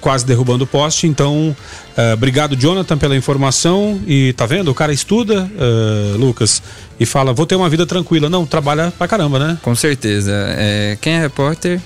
[0.00, 1.06] quase derrubando o poste.
[1.06, 1.54] Então,
[1.96, 4.00] uh, obrigado, Jonathan, pela informação.
[4.06, 4.70] E tá vendo?
[4.70, 6.62] O cara estuda, uh, Lucas,
[6.98, 8.28] e fala: vou ter uma vida tranquila.
[8.28, 9.58] Não, trabalha pra caramba, né?
[9.62, 10.32] Com certeza.
[10.56, 11.80] É, quem é repórter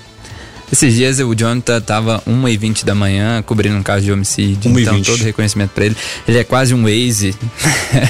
[0.71, 4.71] esses dias o Jonathan tava 1h20 da manhã cobrindo um caso de homicídio.
[4.71, 5.05] 1 então, 20.
[5.05, 5.97] todo reconhecimento para ele.
[6.27, 7.35] Ele é quase um Waze.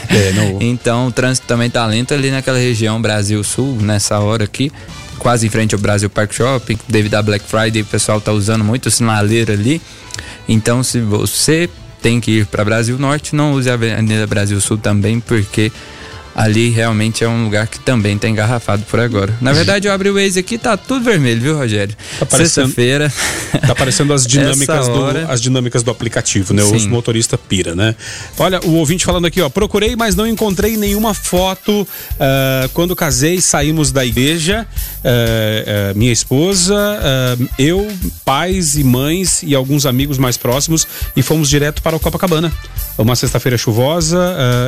[0.09, 0.57] É, não...
[0.61, 4.71] então, o trânsito também tá lento ali naquela região Brasil-Sul, nessa hora aqui.
[5.19, 6.77] Quase em frente ao Brasil Park Shopping.
[6.87, 9.81] Devido à Black Friday, o pessoal tá usando muito o sinaleiro ali.
[10.47, 11.69] Então, se você
[12.01, 15.71] tem que ir para Brasil Norte, não use a Avenida Brasil Sul também, porque
[16.35, 19.33] ali realmente é um lugar que também tá engarrafado por agora.
[19.39, 21.95] Na verdade, eu abri o Waze aqui, tá tudo vermelho, viu, Rogério?
[22.19, 23.11] Tá Sexta-feira.
[23.65, 25.25] Tá aparecendo as dinâmicas, hora...
[25.25, 26.61] do, as dinâmicas do aplicativo, né?
[26.61, 26.75] Sim.
[26.75, 27.95] Os motoristas pira, né?
[28.37, 33.39] Olha, o ouvinte falando aqui, ó, procurei, mas não encontrei nenhuma foto uh, quando casei,
[33.39, 36.75] saímos da igreja, uh, uh, minha esposa,
[37.57, 37.87] eu,
[38.25, 42.51] pais e mães e alguns amigos mais próximos e fomos direto para o Copacabana.
[42.97, 44.17] Uma sexta-feira chuvosa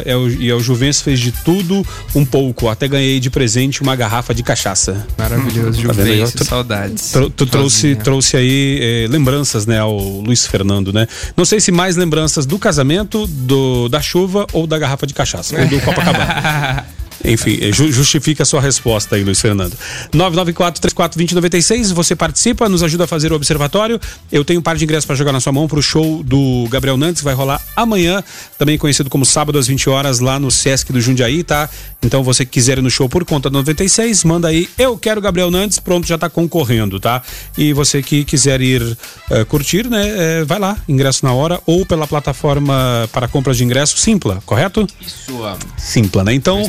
[0.05, 1.85] é o, e o Juventus fez de tudo tudo
[2.15, 2.69] um pouco.
[2.69, 5.05] Até ganhei de presente uma garrafa de cachaça.
[5.17, 7.11] Maravilhoso, Juventus, tá saudades.
[7.11, 11.07] Tu, tu trouxe, trouxe aí eh, lembranças, né, ao Luiz Fernando, né?
[11.35, 15.59] Não sei se mais lembranças do casamento, do, da chuva ou da garrafa de cachaça,
[15.59, 16.85] ou do Copacabana.
[17.23, 19.75] Enfim, eh, justifica a sua resposta aí, Luiz Fernando.
[20.13, 23.99] 994-34-2096, você participa, nos ajuda a fazer o observatório.
[24.31, 26.67] Eu tenho um par de ingressos para jogar na sua mão para o show do
[26.69, 28.23] Gabriel Nantes, vai rolar amanhã,
[28.57, 31.69] também conhecido como sábado às 20 horas, lá no Sesc do Jundiaí, tá?
[32.03, 35.19] Então, você que quiser ir no show por conta do 96, manda aí, eu quero
[35.19, 37.21] Gabriel Nantes, pronto, já está concorrendo, tá?
[37.57, 41.85] E você que quiser ir uh, curtir, né, uh, vai lá, ingresso na hora, ou
[41.85, 44.87] pela plataforma para compras de ingresso, Simpla, correto?
[45.01, 45.33] Isso.
[45.77, 46.33] Simpla, né?
[46.33, 46.61] Então,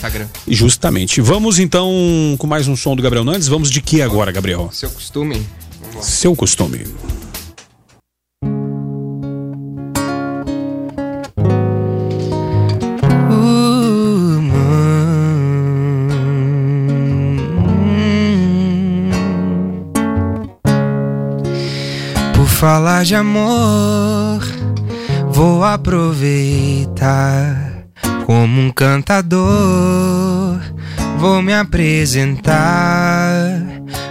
[0.47, 1.21] Justamente.
[1.21, 1.91] Vamos então
[2.39, 3.49] com mais um som do Gabriel Nandes.
[3.49, 4.69] Vamos de que agora, Gabriel?
[4.73, 5.45] Seu costume.
[6.01, 6.87] Seu costume.
[22.35, 24.41] Por falar de amor,
[25.31, 27.68] vou aproveitar
[28.29, 29.41] como um cantador,
[31.17, 32.53] vou me apresentar.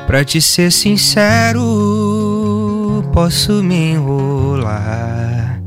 [0.08, 1.64] Pra te ser sincero,
[3.14, 5.62] posso me enrolar.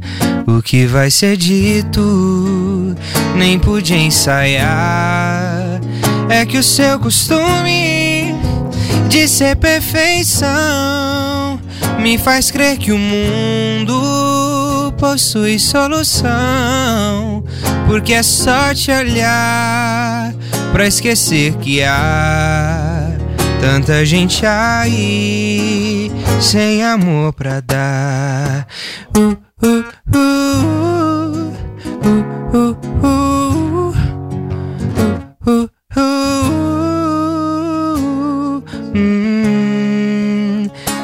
[0.48, 2.96] O que vai ser dito,
[3.36, 5.80] nem pude ensaiar.
[6.28, 8.34] É que o seu costume
[9.09, 10.51] de ser perfeição
[12.01, 17.44] me faz crer que o mundo possui solução
[17.91, 20.32] porque é só te olhar
[20.72, 23.11] pra esquecer que há
[23.61, 26.09] tanta gente aí
[26.41, 28.68] sem amor pra dar.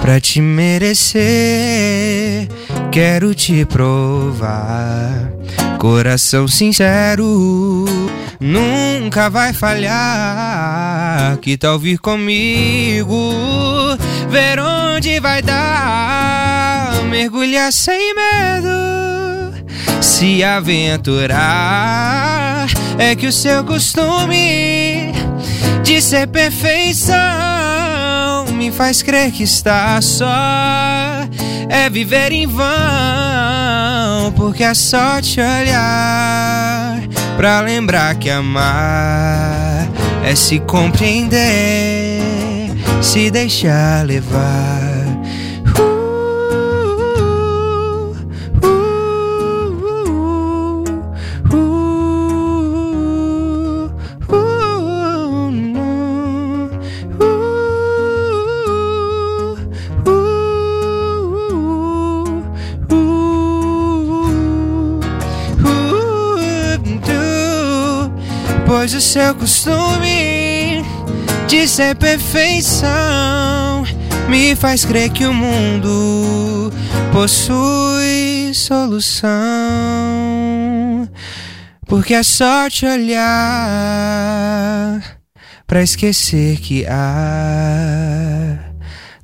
[0.01, 1.27] Pra te merecer
[2.97, 5.31] Quero te provar,
[5.79, 7.85] coração sincero,
[8.41, 11.37] nunca vai falhar.
[11.43, 13.35] Que tal vir comigo,
[14.31, 18.73] ver onde vai dar, mergulhar sem medo,
[20.01, 21.37] se aventurar.
[22.99, 25.13] É que o seu costume
[25.83, 27.15] de ser perfeição
[28.55, 31.06] me faz crer que está só.
[31.69, 37.01] É viver em vão, porque é só te olhar
[37.37, 39.89] pra lembrar que amar
[40.25, 42.21] é se compreender,
[43.01, 45.06] se deixar levar.
[68.79, 70.85] Pois o seu costume
[71.49, 73.83] de ser perfeição
[74.29, 76.71] me faz crer que o mundo
[77.11, 79.31] possui solução.
[81.87, 83.23] Porque é só te olhar
[85.67, 88.59] pra esquecer que há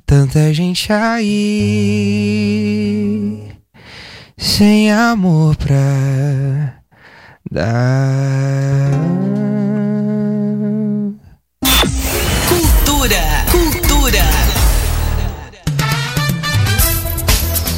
[0.03, 2.23] tanta gente aí
[4.35, 6.82] sem amor pra.
[12.49, 14.23] Cultura, cultura.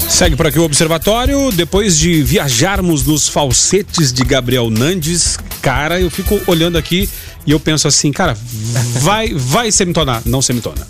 [0.07, 1.51] Segue por aqui o Observatório.
[1.51, 7.09] Depois de viajarmos nos falsetes de Gabriel Nandes, cara, eu fico olhando aqui
[7.45, 8.35] e eu penso assim, cara,
[9.01, 10.21] vai, vai semitonar.
[10.25, 10.85] Não semitona.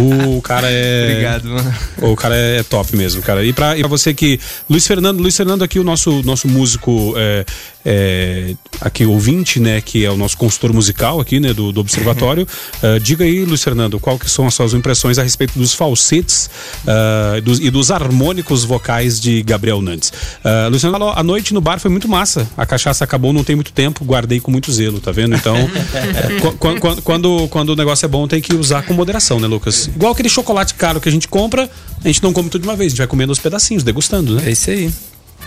[0.00, 1.08] O cara é.
[1.10, 1.74] Obrigado, mano.
[1.98, 3.44] O cara é top mesmo, cara.
[3.44, 4.40] E pra, e pra você que.
[4.68, 7.44] Luiz Fernando, Luiz Fernando aqui, o nosso, nosso músico é,
[7.84, 9.80] é, aqui, ouvinte, né?
[9.80, 11.52] Que é o nosso consultor musical aqui, né?
[11.52, 12.46] Do, do Observatório.
[12.82, 16.48] Uh, diga aí, Luiz Fernando, qual que são as suas impressões a respeito dos falsetes
[16.84, 20.10] uh, dos, e dos harmônicos vocais de Gabriel Nantes.
[20.10, 22.48] Uh, Luiz Fernando, a noite no bar foi muito massa.
[22.56, 25.34] A cachaça acabou, não tem muito tempo, guardei com muito zelo, tá vendo?
[25.34, 25.56] Então,
[25.94, 29.88] é, quando, quando, quando, o negócio é bom, tem que usar com moderação, né, Lucas?
[29.88, 31.68] Igual aquele chocolate caro que a gente compra,
[32.02, 34.36] a gente não come tudo de uma vez, a gente vai comendo aos pedacinhos, degustando,
[34.36, 34.42] né?
[34.46, 34.92] É isso aí.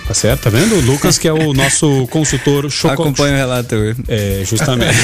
[0.07, 0.75] Tá certo, tá vendo?
[0.75, 3.01] O Lucas, que é o nosso consultor chocolate.
[3.01, 3.95] Acompanha o relator.
[4.07, 4.95] É, justamente.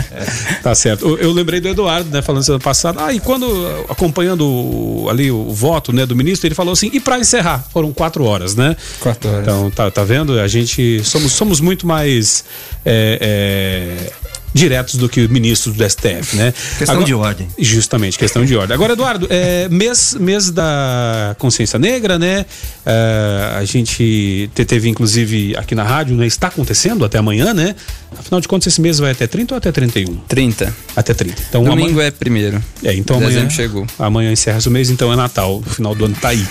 [0.62, 1.06] tá certo.
[1.06, 3.04] Eu, eu lembrei do Eduardo, né, falando semana passada.
[3.04, 3.46] Ah, e quando,
[3.88, 7.66] acompanhando ali o voto, né, do ministro, ele falou assim, e pra encerrar?
[7.70, 8.74] Foram quatro horas, né?
[9.00, 9.42] Quatro horas.
[9.42, 10.40] Então, tá, tá vendo?
[10.40, 12.44] A gente somos, somos muito mais
[12.84, 14.12] é, é,
[14.58, 16.52] diretos do que ministros do STF, né?
[16.78, 17.48] Questão de ordem.
[17.58, 18.74] Justamente, questão de ordem.
[18.74, 22.44] Agora, Eduardo, é, mês, mês da consciência negra, né?
[22.84, 26.26] É, a gente te- teve, inclusive, aqui na rádio, né?
[26.26, 27.74] Está acontecendo até amanhã, né?
[28.18, 30.16] Afinal de contas, esse mês vai até 30 ou até 31?
[30.28, 30.74] 30.
[30.96, 31.42] Até 30.
[31.48, 32.62] Então, Domingo amanhã- é primeiro.
[32.84, 33.86] é, então amanhã, Dezembro chegou.
[33.98, 36.44] amanhã encerra o mês, então é Natal, o final do ano tá aí.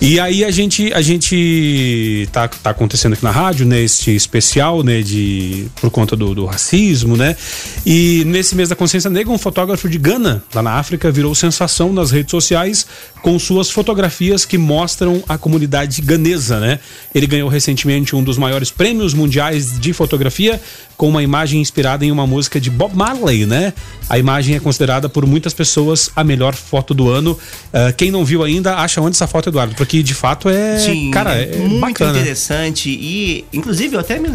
[0.00, 4.82] E aí a gente a gente tá, tá acontecendo aqui na rádio, né, este especial,
[4.82, 7.36] né, de por conta do, do racismo, né?
[7.84, 11.92] E nesse mês da consciência negra, um fotógrafo de Gana, lá na África, virou sensação
[11.92, 12.86] nas redes sociais
[13.22, 16.78] com suas fotografias que mostram a comunidade ganesa, né?
[17.14, 20.60] Ele ganhou recentemente um dos maiores prêmios mundiais de fotografia
[20.96, 23.72] com uma imagem inspirada em uma música de Bob Marley, né?
[24.08, 27.38] A imagem é considerada por muitas pessoas a melhor foto do ano.
[27.72, 29.74] Ah, quem não viu ainda, acha onde essa foto, Eduardo?
[29.74, 30.78] Porque de fato é.
[30.78, 32.18] Sim, cara, é é muito bacana.
[32.18, 34.28] interessante e, inclusive, eu até me,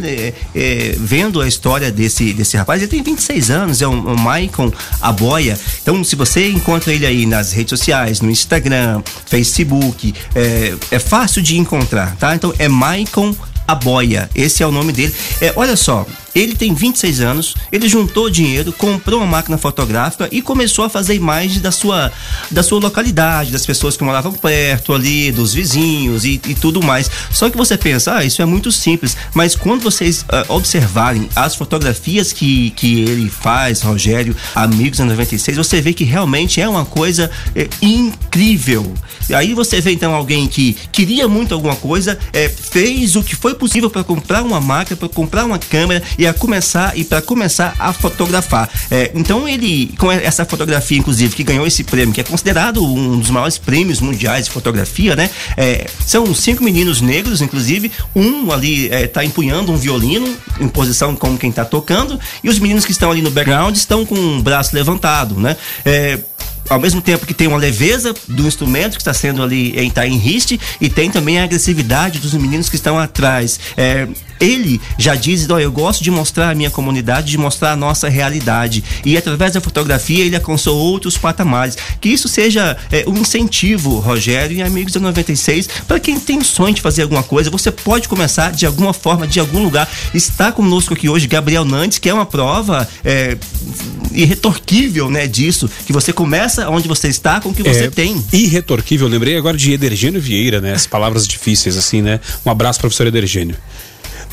[0.55, 4.71] é, vendo a história desse, desse rapaz, ele tem 26 anos, é um, um Maicon
[5.01, 5.57] Aboia.
[5.81, 11.41] Então, se você encontra ele aí nas redes sociais, no Instagram, Facebook, é, é fácil
[11.41, 12.35] de encontrar, tá?
[12.35, 13.35] Então, é Maicon
[13.67, 15.13] Aboia, esse é o nome dele.
[15.41, 16.05] É, olha só,
[16.35, 21.15] ele tem 26 anos, ele juntou dinheiro, comprou uma máquina fotográfica e começou a fazer
[21.15, 22.11] imagens da sua,
[22.49, 27.09] da sua localidade, das pessoas que moravam perto ali, dos vizinhos e, e tudo mais.
[27.31, 31.55] Só que você pensa, ah, isso é muito simples, mas quando vocês ah, observarem as
[31.55, 36.85] fotografias que, que ele faz, Rogério, Amigos da 96, você vê que realmente é uma
[36.85, 38.93] coisa é, incrível.
[39.33, 43.53] Aí você vê então alguém que queria muito alguma coisa, é, fez o que foi
[43.55, 47.75] possível para comprar uma máquina, para comprar uma câmera e a começar e para começar
[47.79, 48.69] a fotografar.
[48.89, 53.19] É, então ele com essa fotografia inclusive que ganhou esse prêmio, que é considerado um
[53.19, 55.29] dos maiores prêmios mundiais de fotografia, né?
[55.57, 61.37] É, são cinco meninos negros, inclusive um ali está empunhando um violino em posição como
[61.37, 64.75] quem está tocando e os meninos que estão ali no background estão com o braço
[64.75, 65.57] levantado, né?
[65.85, 66.19] É,
[66.69, 70.07] ao mesmo tempo que tem uma leveza do instrumento que está sendo ali em, tá
[70.07, 73.59] em riste e tem também a agressividade dos meninos que estão atrás.
[73.75, 74.07] É,
[74.43, 78.09] ele já diz, oh, eu gosto de mostrar a minha comunidade, de mostrar a nossa
[78.09, 78.83] realidade.
[79.05, 81.77] E através da fotografia ele alcançou outros patamares.
[81.99, 86.73] Que isso seja é, um incentivo, Rogério e amigos da 96, para quem tem sonho
[86.73, 89.89] de fazer alguma coisa, você pode começar de alguma forma, de algum lugar.
[90.13, 93.37] Está conosco aqui hoje Gabriel Nantes, que é uma prova é,
[94.11, 98.23] irretorquível né, disso, que você começa onde você está com o que você É, tem.
[98.31, 99.07] Irretorquível.
[99.07, 100.73] Lembrei agora de Edergênio Vieira, né?
[100.73, 102.19] As palavras difíceis, assim, né?
[102.45, 103.55] Um abraço, professor Edergênio.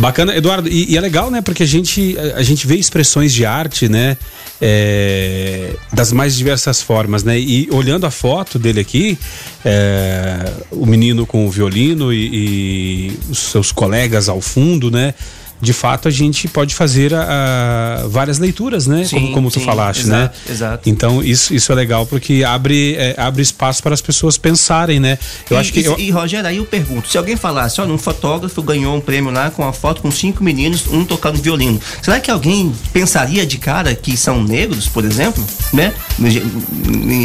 [0.01, 1.43] Bacana, Eduardo, e, e é legal, né?
[1.43, 4.17] Porque a gente, a, gente vê expressões de arte, né?
[4.61, 7.39] é, das mais diversas formas, né?
[7.39, 9.19] E olhando a foto dele aqui,
[9.65, 15.15] é, o menino com o violino e, e os seus colegas ao fundo, né?
[15.61, 19.05] De fato, a gente pode fazer a, a várias leituras, né?
[19.05, 20.53] Sim, como como tu sim, falaste, exato, né?
[20.53, 20.89] exato.
[20.89, 25.19] Então, isso, isso é legal porque abre, é, abre espaço para as pessoas pensarem, né?
[25.51, 25.81] Eu e, acho que.
[25.81, 29.01] e, eu- e, Rogério, aí eu pergunto: se alguém falasse, olha, um fotógrafo ganhou um
[29.01, 33.45] prêmio lá com uma foto com cinco meninos, um tocando violino, será que alguém pensaria
[33.47, 35.45] de cara que são negros, por exemplo?
[35.73, 35.93] Né?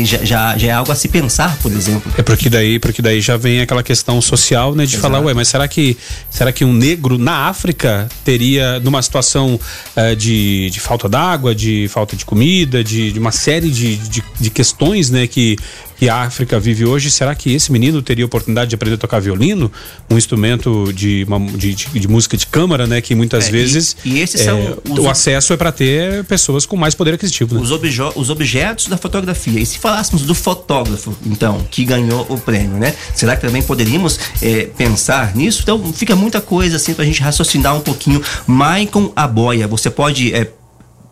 [0.05, 2.11] Já, já, já é algo a se pensar, por exemplo.
[2.17, 5.01] É porque daí, porque daí já vem aquela questão social, né, de Exato.
[5.01, 5.97] falar, ué, mas será que
[6.29, 9.57] será que um negro na África teria numa situação
[9.95, 14.23] eh, de, de falta d'água, de falta de comida, de, de uma série de, de,
[14.41, 15.55] de questões, né, que
[15.98, 19.20] que a África vive hoje, será que esse menino teria oportunidade de aprender a tocar
[19.20, 19.72] violino,
[20.10, 23.52] um instrumento de, uma- de, de- de música de câmara, né, que muitas É, e-
[23.52, 27.14] vezes e esses eh, são os- o acesso é para ter pessoas com mais poder
[27.14, 27.62] aquisitivo, né?
[27.62, 29.60] Os, objo- os objetos da fotografia.
[29.60, 32.93] E se falássemos do fotógrafo, então, que ganhou o prêmio, né?
[33.14, 35.62] Será que também poderíamos eh, pensar nisso?
[35.64, 38.22] Então, fica muita coisa assim pra gente raciocinar um pouquinho.
[38.46, 40.34] Maicon Aboia, você pode.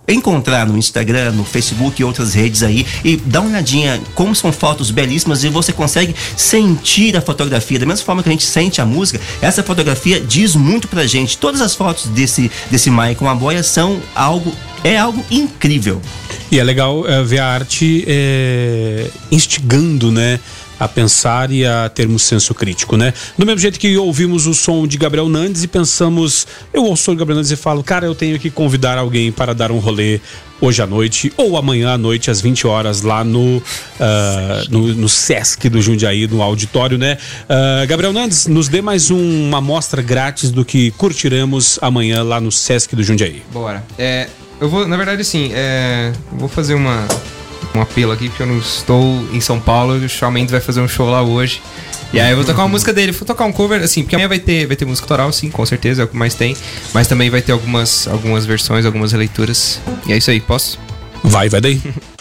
[0.07, 4.51] Encontrar no Instagram, no Facebook e outras redes aí e dar uma olhadinha como são
[4.51, 8.81] fotos belíssimas e você consegue sentir a fotografia da mesma forma que a gente sente
[8.81, 13.63] a música essa fotografia diz muito pra gente todas as fotos desse desse Maicon Aboia
[13.63, 16.01] são algo é algo incrível
[16.51, 20.39] E é legal eh, ver a arte eh, instigando, né?
[20.79, 23.13] A pensar e a termos senso crítico, né?
[23.37, 27.15] Do mesmo jeito que ouvimos o som de Gabriel Nandes e pensamos, eu ouço o
[27.15, 30.19] Gabriel Nandes e falo, cara, eu tenho que convidar alguém para dar um rolê
[30.59, 33.61] hoje à noite ou amanhã à noite às 20 horas lá no,
[33.99, 37.17] ah, no, no Sesc do Jundiaí, no auditório, né?
[37.47, 42.41] Ah, Gabriel Nandes, nos dê mais um- uma amostra grátis do que curtiremos amanhã lá
[42.41, 43.43] no Sesc do Jundiaí.
[43.53, 43.83] Bora.
[43.97, 44.27] É,
[44.59, 47.07] eu vou, na verdade, assim, é, vou fazer uma,
[47.75, 50.81] um apelo aqui, porque eu não estou em São Paulo, o Shawn Mendes vai fazer
[50.81, 51.61] um show lá hoje.
[52.13, 54.27] E aí eu vou tocar uma música dele, vou tocar um cover, assim, porque amanhã
[54.27, 56.55] vai ter, vai ter música autoral, sim, com certeza, é o que mais tem.
[56.93, 59.81] Mas também vai ter algumas, algumas versões, algumas releituras.
[60.05, 60.79] E é isso aí, posso?
[61.23, 61.81] Vai, vai daí.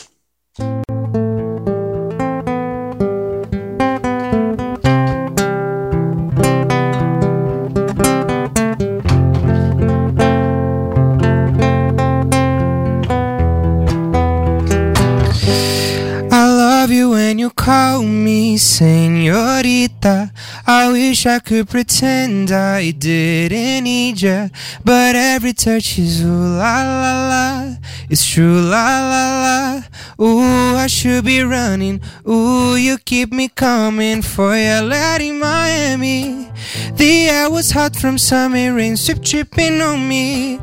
[21.12, 24.48] wish I could pretend I didn't need ya,
[24.82, 27.74] but every touch is ooh la la la.
[28.08, 29.82] It's true la la la.
[30.24, 32.00] Ooh, I should be running.
[32.26, 36.50] Ooh, you keep me coming for your lad in Miami.
[36.96, 40.60] The air was hot from summer rain, strip tripping on me.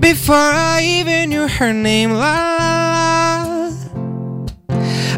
[0.00, 3.61] Before I even knew her name, la la la.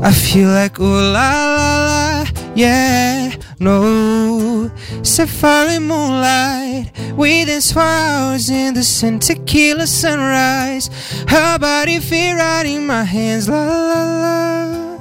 [0.06, 2.24] I feel like ooh la la la,
[2.54, 4.70] yeah, no.
[5.02, 10.90] Safari moonlight, we dance for hours in the sun, tequila sunrise.
[11.26, 14.98] Her body feel right in my hands, la la la.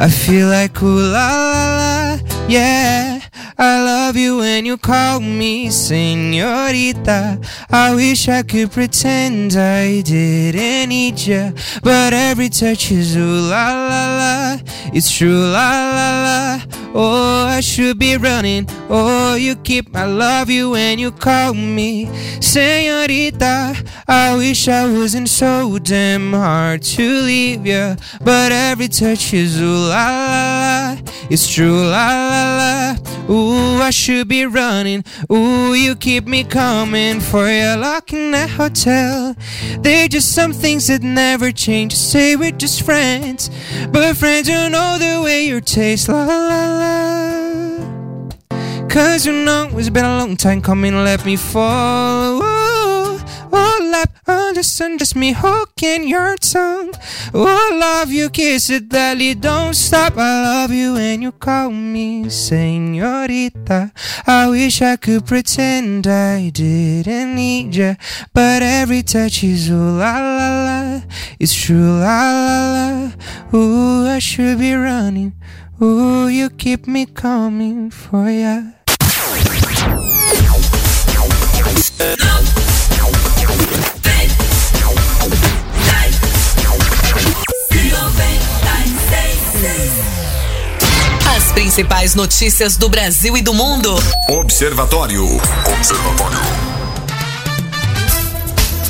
[0.00, 3.20] I feel like ooh la la la, yeah.
[3.56, 7.38] I love you when you call me senorita.
[7.70, 11.52] I wish I could pretend I didn't need ya,
[11.82, 14.58] but every touch is ooh la la la.
[14.92, 16.60] It's true la la la.
[16.96, 18.66] Oh, I should be running.
[18.88, 19.94] Oh, you keep.
[19.96, 22.06] I love you when you call me
[22.40, 23.76] senorita.
[24.08, 29.88] I wish I wasn't so damn hard to leave ya, but every touch is ooh
[29.88, 30.96] la la la.
[31.30, 32.96] It's true la la la.
[33.28, 35.04] Ooh, I should be running.
[35.30, 39.34] Ooh, you keep me coming for your lock in that hotel.
[39.80, 41.94] They're just some things that never change.
[41.94, 43.50] Say we're just friends,
[43.90, 46.08] but friends don't know the way you taste.
[46.08, 47.14] La la la.
[48.88, 52.53] Cause you know it's been a long time coming, let me fall.
[54.26, 56.92] Oh, listen, just me hooking your tongue.
[57.34, 60.16] Oh, I love you, kiss it gladly, don't stop.
[60.16, 63.92] I love you when you call me senorita.
[64.26, 67.96] I wish I could pretend I didn't need you,
[68.32, 71.00] but every touch is ooh la la la.
[71.38, 73.10] It's true la la
[73.52, 73.58] la.
[73.58, 75.34] Ooh, I should be running.
[75.82, 78.62] Ooh, you keep me coming for ya.
[91.54, 93.94] Principais notícias do Brasil e do mundo.
[94.28, 95.24] Observatório.
[95.78, 96.63] Observatório.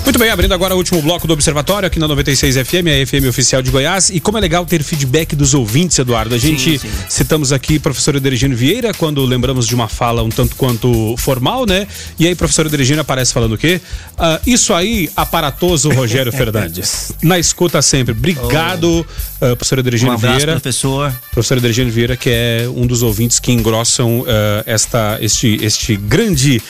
[0.04, 3.26] Muito bem, abrindo agora o último bloco do Observatório aqui na 96 FM, a FM
[3.26, 4.10] oficial de Goiás.
[4.10, 6.34] E como é legal ter feedback dos ouvintes, Eduardo.
[6.34, 6.94] A gente Sim, sim.
[7.08, 11.86] citamos aqui professor Edergino Vieira quando lembramos de uma fala um tanto quanto formal, né?
[12.18, 13.80] E aí, professor Edergino aparece falando o quê?
[14.18, 17.12] Ah, isso aí, aparatoso Rogério Fernandes.
[17.22, 18.12] Na escuta sempre.
[18.12, 19.06] Obrigado,
[19.40, 20.52] ah, professor Edergino Um abraço, Vieira.
[20.52, 21.14] professor.
[21.32, 26.62] Professor Edergino Vieira, que é um dos ouvintes que engrossam ah, esta, este, este grande,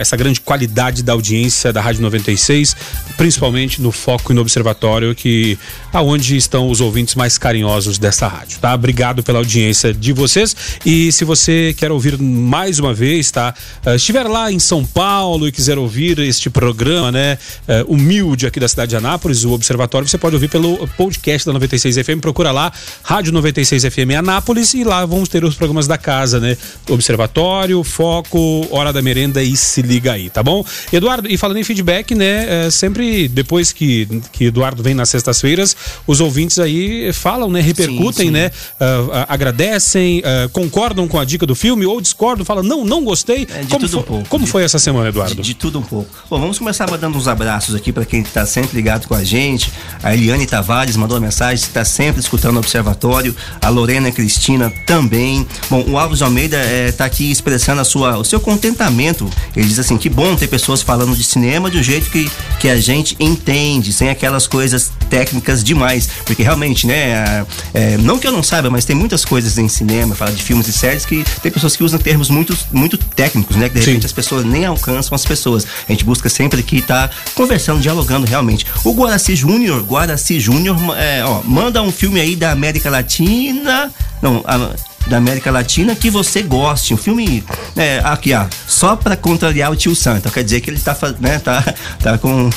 [0.00, 2.53] essa grande qualidade da audiência da Rádio 96,
[3.16, 5.58] principalmente no foco e no observatório, que
[5.92, 8.74] aonde estão os ouvintes mais carinhosos dessa rádio, tá?
[8.74, 10.54] Obrigado pela audiência de vocês.
[10.84, 13.54] E se você quer ouvir mais uma vez, tá?
[13.84, 17.38] Ah, estiver lá em São Paulo e quiser ouvir este programa, né?
[17.68, 21.52] ah, humilde aqui da cidade de Anápolis, o Observatório, você pode ouvir pelo podcast da
[21.52, 22.20] 96 FM.
[22.20, 26.56] Procura lá, Rádio 96 FM Anápolis, e lá vamos ter os programas da casa, né?
[26.88, 30.64] Observatório, Foco, Hora da Merenda e Se Liga Aí, tá bom?
[30.92, 32.43] Eduardo, e falando em feedback, né?
[32.48, 35.76] É, sempre depois que, que Eduardo vem nas sextas-feiras,
[36.06, 37.60] os ouvintes aí falam, né?
[37.60, 38.30] Repercutem, Sim, sim.
[38.30, 38.50] né?
[38.80, 43.46] ah, agradecem, ah, concordam com a dica do filme ou discordam, falam, não, não gostei.
[43.50, 44.28] É, de como tudo um pouco.
[44.28, 45.34] como De- foi essa semana, Eduardo?
[45.36, 46.10] De, de tudo um pouco.
[46.28, 49.72] Bom, vamos começar mandando uns abraços aqui para quem está sempre ligado com a gente.
[50.02, 53.34] A Eliane Tavares mandou uma mensagem, está sempre escutando o Observatório.
[53.60, 55.46] A Lorena Cristina também.
[55.70, 56.56] Bom, o Alves Almeida
[56.88, 59.28] está aqui expressando a sua, o seu contentamento.
[59.56, 62.30] Ele diz assim: que bom ter pessoas falando de cinema de um jeito que,
[62.60, 66.08] que a gente entende, sem aquelas coisas técnicas demais.
[66.24, 67.44] Porque realmente, né?
[67.72, 70.66] é, não que eu não saiba, mas tem muitas coisas em cinema, fala de filmes
[70.68, 73.68] e séries, que tem pessoas que usam termos muito, muito técnicos, né?
[73.68, 73.90] Que de Sim.
[73.92, 75.66] repente as pessoas nem alcançam as pessoas.
[75.88, 78.66] A gente busca sempre aqui estar conversando, dialogando realmente.
[78.84, 83.92] O Guaraci Júnior, Guaraci Júnior, é, ó, manda um filme aí da América Latina.
[84.22, 84.74] Não, a-
[85.06, 86.94] da América Latina que você goste.
[86.94, 87.44] Um filme
[87.76, 90.18] é, aqui, ó, só pra contrariar o tio Sam.
[90.18, 91.62] Então quer dizer que ele tá, né, tá,
[92.02, 92.50] tá com,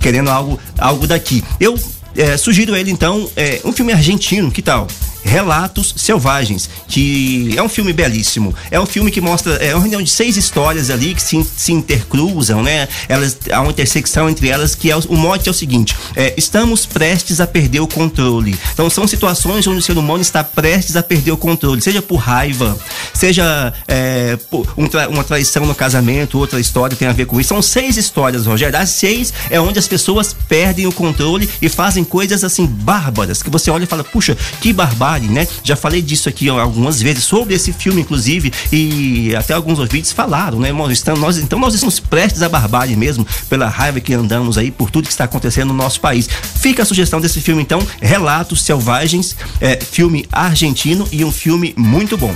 [0.00, 1.42] querendo algo, algo daqui.
[1.58, 1.78] Eu
[2.16, 4.86] é, sugiro ele então é, um filme argentino, que tal?
[5.24, 8.54] Relatos Selvagens, que é um filme belíssimo.
[8.70, 11.72] É um filme que mostra é uma reunião de seis histórias ali que se, se
[11.72, 12.88] intercruzam, né?
[13.08, 16.34] Elas há uma intersecção entre elas que é o, o mote é o seguinte: é,
[16.36, 18.58] estamos prestes a perder o controle.
[18.72, 22.16] Então são situações onde o ser humano está prestes a perder o controle, seja por
[22.16, 22.76] raiva,
[23.12, 27.40] seja é, por um tra- uma traição no casamento, outra história tem a ver com
[27.40, 27.48] isso.
[27.48, 28.78] São seis histórias, Rogério.
[28.78, 33.50] As seis é onde as pessoas perdem o controle e fazem coisas assim bárbaras que
[33.50, 35.46] você olha e fala, puxa, que barbárie, né?
[35.62, 40.58] Já falei disso aqui algumas vezes sobre esse filme, inclusive, e até alguns ouvintes falaram,
[40.58, 40.72] né?
[40.72, 44.70] Nós estamos, nós, então nós estamos prestes à barbárie mesmo, pela raiva que andamos aí
[44.70, 46.28] por tudo que está acontecendo no nosso país.
[46.28, 52.16] Fica a sugestão desse filme, então, Relatos Selvagens, é, filme argentino e um filme muito
[52.16, 52.34] bom.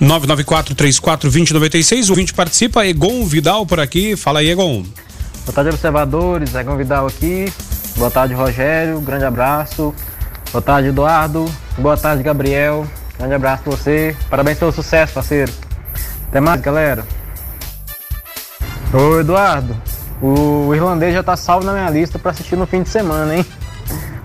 [0.00, 4.14] 994-34-2096, o ouvinte participa, Egon Vidal por aqui.
[4.16, 4.84] Fala aí, Egon.
[5.44, 6.54] Boa tarde, observadores.
[6.54, 7.50] É Vidal aqui.
[7.96, 9.00] Boa tarde, Rogério.
[9.00, 9.94] Grande abraço.
[10.56, 11.44] Boa tarde, Eduardo.
[11.76, 12.86] Boa tarde, Gabriel.
[13.18, 14.16] Grande abraço pra você.
[14.30, 15.52] Parabéns pelo sucesso, parceiro.
[16.30, 17.06] Até mais, galera.
[18.90, 19.76] Ô, Eduardo.
[20.18, 23.44] O irlandês já tá salvo na minha lista pra assistir no fim de semana, hein?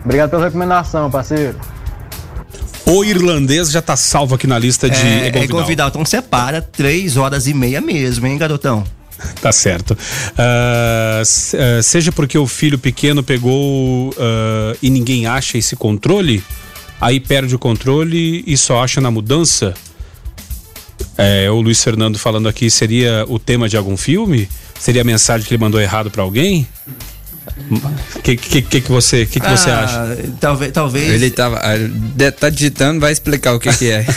[0.06, 1.60] Obrigado pela recomendação, parceiro.
[2.86, 5.66] O irlandês já tá salvo aqui na lista de é, Egon é.
[5.66, 5.90] Vidal.
[5.90, 8.86] Então separa três horas e meia mesmo, hein, garotão?
[9.42, 9.98] Tá certo.
[10.38, 11.22] Ah,
[11.84, 16.44] seja porque o filho pequeno pegou ah, e ninguém acha esse controle,
[17.00, 19.74] aí perde o controle e só acha na mudança.
[21.18, 24.48] É, o Luiz Fernando falando aqui, seria o tema de algum filme?
[24.80, 26.68] Seria a mensagem que ele mandou errado pra alguém?
[28.16, 30.18] O que, que, que, que você, que que você Ah, acha?
[30.40, 31.10] Talvez, talvez.
[31.12, 31.58] Ele tava.
[31.58, 34.06] ah, Tá digitando, vai explicar o que, que é.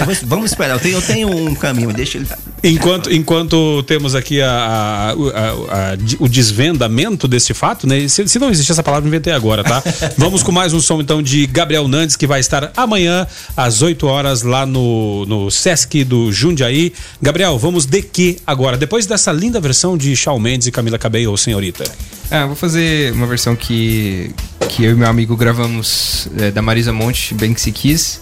[0.00, 0.74] É, vamos- esperar.
[0.74, 2.26] Eu tenho, eu tenho um caminho, deixa ele.
[2.62, 8.06] Enquanto, enquanto temos aqui a, a- a- a- o desvendamento desse fato, né?
[8.08, 9.82] Se, se não existe essa palavra, inventei agora, tá?
[10.16, 13.26] Vamos com mais um som então de Gabriel Nandes, que vai estar amanhã
[13.56, 16.92] às 8 horas lá no, no Sesc do Jundiaí.
[17.20, 18.76] Gabriel, vamos de que agora?
[18.76, 21.84] Depois dessa linda versão de Shawn Mendes e Camila Cabello, senhorita.
[22.30, 24.34] Ah, vou fazer uma versão que,
[24.68, 28.20] que eu e meu amigo gravamos é, da Marisa Monte, Bem Que Se Quis.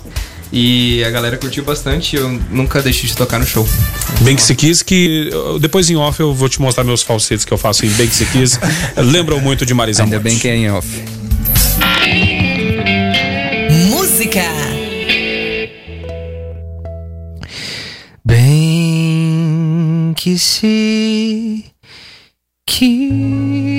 [0.52, 3.66] E a galera curtiu bastante, eu nunca deixei de tocar no show.
[4.22, 5.30] Bem que se quis, que
[5.60, 8.14] depois em off eu vou te mostrar meus falsetes que eu faço em Bem que
[8.14, 8.58] se quis.
[8.96, 10.24] Lembram muito de Marisa Ainda Monte.
[10.24, 10.88] bem que é em off.
[13.90, 14.42] Música.
[18.24, 21.64] Bem que se
[22.66, 23.77] quis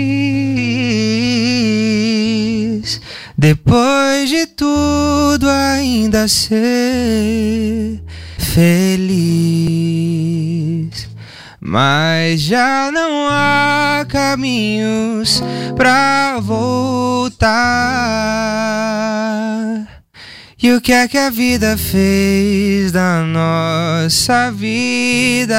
[3.39, 8.03] depois de tudo ainda ser
[8.37, 9.39] feliz.
[11.61, 15.41] Mas já não há caminhos
[15.77, 17.47] pra voltar.
[20.61, 25.55] E o que é que a vida fez da nossa vida?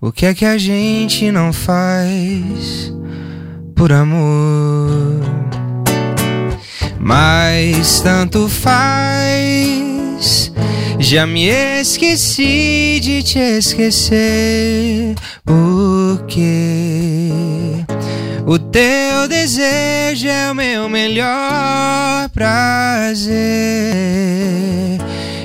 [0.00, 2.92] O que é que a gente não faz
[3.74, 5.63] por amor?
[7.04, 10.50] Mas tanto faz.
[10.98, 15.14] Já me esqueci de te esquecer.
[15.44, 17.34] Porque
[18.46, 23.34] o teu desejo é o meu melhor prazer.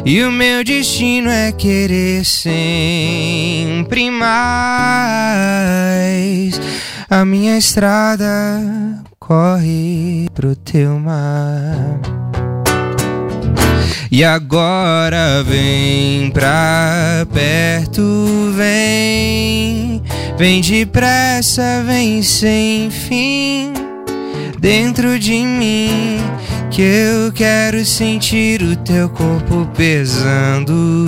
[0.05, 4.29] E o meu destino é querer sempre mais.
[7.09, 11.99] A minha estrada corre pro teu mar.
[14.11, 18.01] E agora vem pra perto,
[18.57, 20.01] vem,
[20.35, 23.71] vem depressa, vem sem fim,
[24.59, 26.17] dentro de mim,
[26.69, 31.07] que eu quero sentir o teu corpo pesando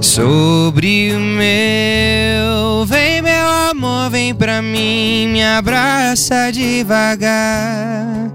[0.00, 2.86] sobre o meu.
[2.86, 8.30] Vem, meu amor, vem pra mim, me abraça devagar.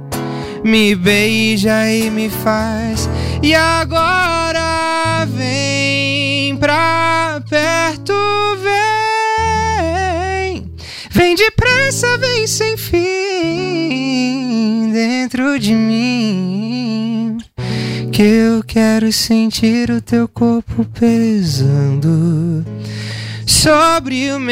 [0.63, 3.09] Me beija e me faz.
[3.41, 8.13] E agora vem pra perto,
[11.11, 11.35] vem.
[11.35, 14.11] Depressa, vem sem fim
[14.91, 17.37] dentro de mim.
[18.11, 22.65] Que eu quero sentir o teu corpo pesando
[23.45, 24.51] sobre o meu.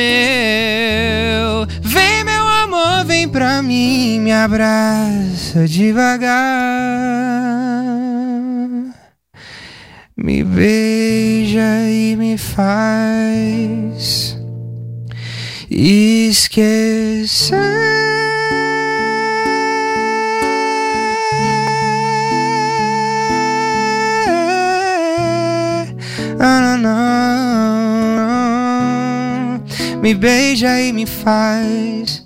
[1.82, 6.30] Vem, meu amor, vem pra mim, me abraça devagar.
[10.16, 14.39] Me beija e me faz
[15.70, 17.56] esquecer.
[26.40, 27.20] Ah, não.
[30.02, 32.26] Me beija e me faz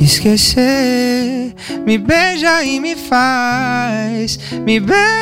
[0.00, 1.54] esquecer.
[1.86, 4.38] Me beija e me faz.
[4.64, 5.14] Me beija.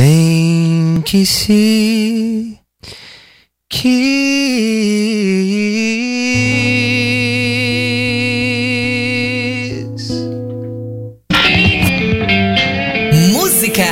[0.00, 2.56] Bem que se
[3.68, 3.98] quis.
[13.32, 13.82] Música.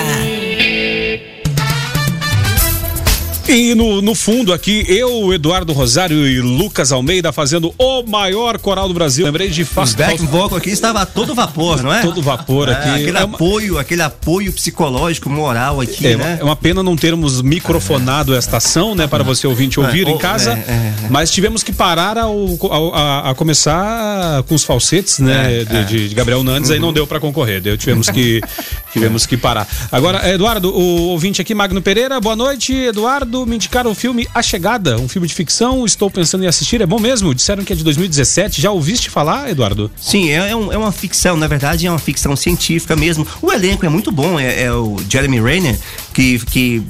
[3.49, 8.87] E no, no fundo aqui, eu, Eduardo Rosário e Lucas Almeida fazendo o maior coral
[8.87, 9.27] do Brasil.
[9.27, 9.97] Lembrei de Os fácil.
[9.97, 12.03] back vocal aqui estava a todo vapor, não é?
[12.03, 12.89] Todo vapor É, aqui.
[12.91, 16.39] aquele É uma- apoio, aquele apoio psicológico, moral aqui, É, né?
[16.41, 20.13] é uma pena não termos microfonado esta ação, né, para você ouvinte ouvir É, em
[20.13, 20.73] ou- casa, é, é,
[21.07, 21.09] é.
[21.11, 25.77] mas tivemos que parar ao- ao- a, a começar com os falsetes, né, É, de,
[25.79, 25.83] é.
[25.83, 28.41] de Gabriel Nandes, aí não deu para concorrer, deu, tivemos que
[28.93, 29.67] tivemos que parar.
[29.91, 34.43] Agora, Eduardo, o ouvinte aqui, Magno Pereira, boa noite, Eduardo, me indicaram o filme A
[34.43, 37.35] Chegada, um filme de ficção, estou pensando em assistir, é bom mesmo?
[37.35, 39.91] Disseram que é de 2017, já ouviste falar, Eduardo?
[40.01, 43.27] Sim, é, é um- é uma ficção, na verdade é uma ficção científica mesmo.
[43.43, 45.79] O elenco é muito bom, é, é o Jeremy Renner,
[46.13, 46.83] que, que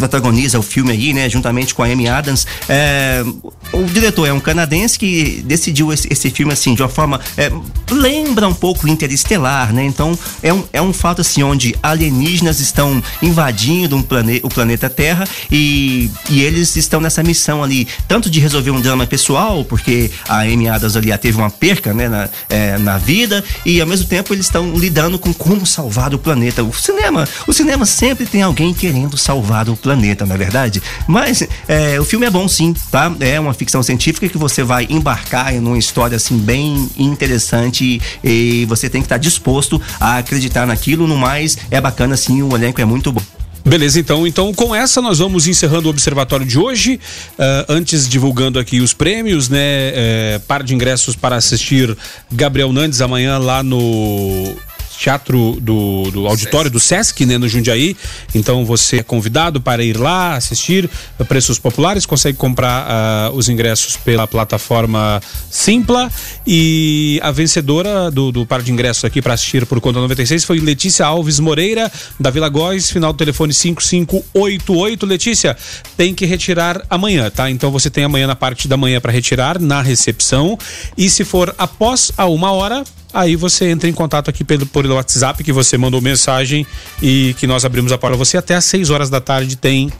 [0.00, 2.46] protagoniza o filme aí, né, juntamente com a Amy Adams.
[2.66, 3.22] É,
[3.70, 7.20] o diretor é um canadense que decidiu esse, esse filme assim, de uma forma.
[7.36, 7.52] é,
[7.90, 9.84] lembra um pouco Interestelar, né?
[9.84, 14.88] Então é um, é um fato assim, onde alienígenas estão invadindo um plane, o planeta
[14.88, 20.10] Terra e, e eles estão nessa missão ali, tanto de resolver um drama pessoal, porque
[20.26, 24.06] a Amy Adams ali teve uma perca, né, na, é, na vida, e ao mesmo
[24.06, 26.64] tempo eles estão lidando com como salvar o planeta.
[26.64, 30.82] O cinema, o cinema sempre tem alguém querendo salvar o planeta, não é verdade?
[31.06, 33.12] Mas é, o filme é bom sim, tá?
[33.20, 38.64] É uma ficção científica que você vai embarcar em uma história assim bem interessante e
[38.66, 41.06] você tem que estar disposto a acreditar naquilo.
[41.06, 43.22] No mais, é bacana sim, o elenco é muito bom.
[43.64, 44.26] Beleza, então.
[44.26, 46.98] Então, com essa, nós vamos encerrando o observatório de hoje.
[47.38, 49.58] Uh, antes, divulgando aqui os prêmios, né?
[49.60, 51.96] É, par de ingressos para assistir
[52.32, 54.54] Gabriel Nandes amanhã lá no
[55.00, 57.96] Teatro do, do Auditório do Sesc, né, no Jundiaí.
[58.34, 60.90] Então você é convidado para ir lá assistir
[61.26, 66.12] preços populares, consegue comprar uh, os ingressos pela plataforma Simpla.
[66.46, 70.58] E a vencedora do, do par de ingressos aqui para assistir por conta 96 foi
[70.58, 75.06] Letícia Alves Moreira, da Vila Góis, final do telefone 5588.
[75.06, 75.56] Letícia,
[75.96, 77.50] tem que retirar amanhã, tá?
[77.50, 80.58] Então você tem amanhã na parte da manhã para retirar na recepção.
[80.94, 84.86] E se for após a uma hora, aí você entra em contato aqui pelo, por
[84.86, 86.66] WhatsApp que você mandou mensagem
[87.02, 88.36] e que nós abrimos a porta você.
[88.36, 89.90] Até às 6 horas da tarde tem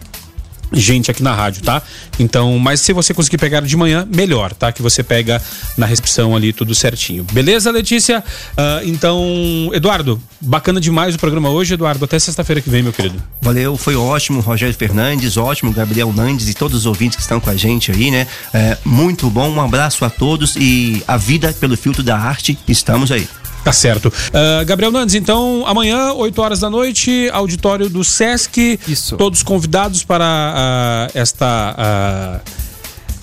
[0.72, 1.82] gente aqui na rádio, tá?
[2.18, 4.72] Então, mas se você conseguir pegar de manhã, melhor, tá?
[4.72, 5.42] Que você pega
[5.76, 7.24] na recepção ali tudo certinho.
[7.32, 8.22] Beleza, Letícia?
[8.52, 12.04] Uh, então, Eduardo, bacana demais o programa hoje, Eduardo.
[12.04, 13.22] Até sexta-feira que vem, meu querido.
[13.40, 17.50] Valeu, foi ótimo, Rogério Fernandes, ótimo, Gabriel Nandes e todos os ouvintes que estão com
[17.50, 18.26] a gente aí, né?
[18.52, 23.10] É, muito bom, um abraço a todos e a vida pelo filtro da arte, estamos
[23.10, 23.28] aí.
[23.64, 24.06] Tá certo.
[24.08, 28.78] Uh, Gabriel Nandes, então, amanhã, 8 horas da noite, auditório do Sesc.
[28.88, 29.16] Isso.
[29.16, 32.40] Todos convidados para uh, esta.
[32.46, 32.69] Uh,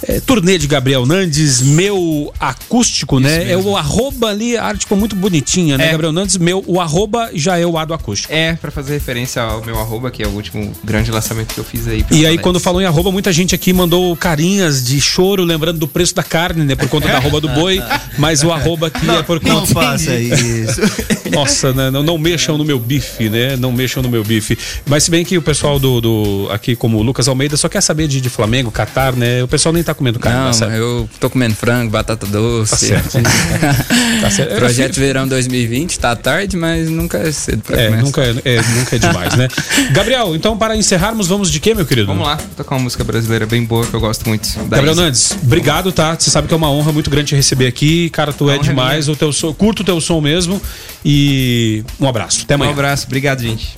[0.03, 3.45] é, turnê de Gabriel Nandes, meu acústico, Isso né?
[3.45, 3.51] Mesmo.
[3.51, 5.87] É o arroba ali, a arte ficou muito bonitinha, né?
[5.87, 5.91] É.
[5.91, 8.33] Gabriel Nandes, meu, o arroba já é o ado acústico.
[8.33, 11.63] É, para fazer referência ao meu arroba, que é o último grande lançamento que eu
[11.63, 12.05] fiz aí.
[12.11, 15.87] E aí, quando falou em arroba, muita gente aqui mandou carinhas de choro, lembrando do
[15.87, 16.75] preço da carne, né?
[16.75, 17.81] Por conta da arroba do boi,
[18.17, 19.53] mas o arroba aqui não, é por conta.
[19.53, 20.81] Não faça isso.
[21.31, 21.91] Nossa, né?
[21.91, 23.55] Não, não mexam no meu bife, né?
[23.55, 24.57] Não mexam no meu bife.
[24.85, 27.81] Mas se bem que o pessoal do, do aqui, como o Lucas Almeida, só quer
[27.81, 29.43] saber de, de Flamengo, Catar, né?
[29.43, 30.39] O pessoal nem tá comendo carne.
[30.39, 32.71] Não, tá eu tô comendo frango, batata doce.
[32.71, 33.17] Tá certo.
[34.21, 34.55] tá certo.
[34.55, 38.03] Projeto Verão 2020, tá tarde, mas nunca é cedo pra é, começar.
[38.03, 39.47] Nunca é, é, nunca é demais, né?
[39.91, 42.07] Gabriel, então para encerrarmos, vamos de quê, meu querido?
[42.07, 44.49] Vamos lá, tocar uma música brasileira bem boa que eu gosto muito.
[44.67, 45.01] Gabriel Isa.
[45.01, 46.15] Nandes, obrigado, tá?
[46.19, 48.09] Você sabe que é uma honra muito grande te receber aqui.
[48.09, 49.07] Cara, tu é demais.
[49.07, 50.61] O teu som, curto o teu som mesmo.
[51.03, 52.41] E um abraço.
[52.43, 52.69] Até amanhã.
[52.69, 53.77] Um abraço, obrigado, gente.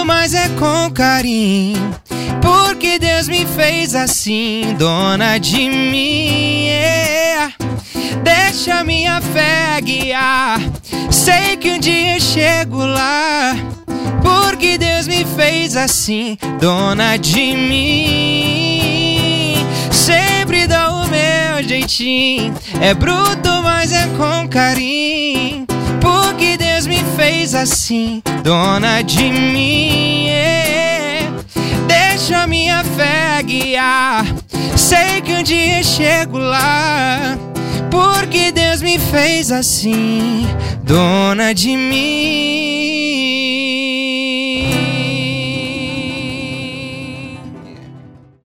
[0.00, 1.94] É mas é com carinho.
[2.40, 6.64] Porque Deus me fez assim, dona de mim.
[6.66, 7.52] Yeah.
[8.22, 10.58] Deixa minha fé guiar.
[11.10, 13.54] Sei que um dia eu chego lá.
[14.22, 18.86] Porque Deus me fez assim, dona de mim.
[19.92, 22.54] Sempre dou o meu jeitinho.
[22.80, 25.69] É bruto, mas é com carinho.
[27.20, 30.24] Fez assim, dona de mim.
[30.24, 31.30] Yeah.
[31.86, 34.24] Deixa minha fé guiar.
[34.74, 37.36] Sei que um dia chego lá.
[37.90, 40.48] Porque Deus me fez assim,
[40.82, 43.49] dona de mim.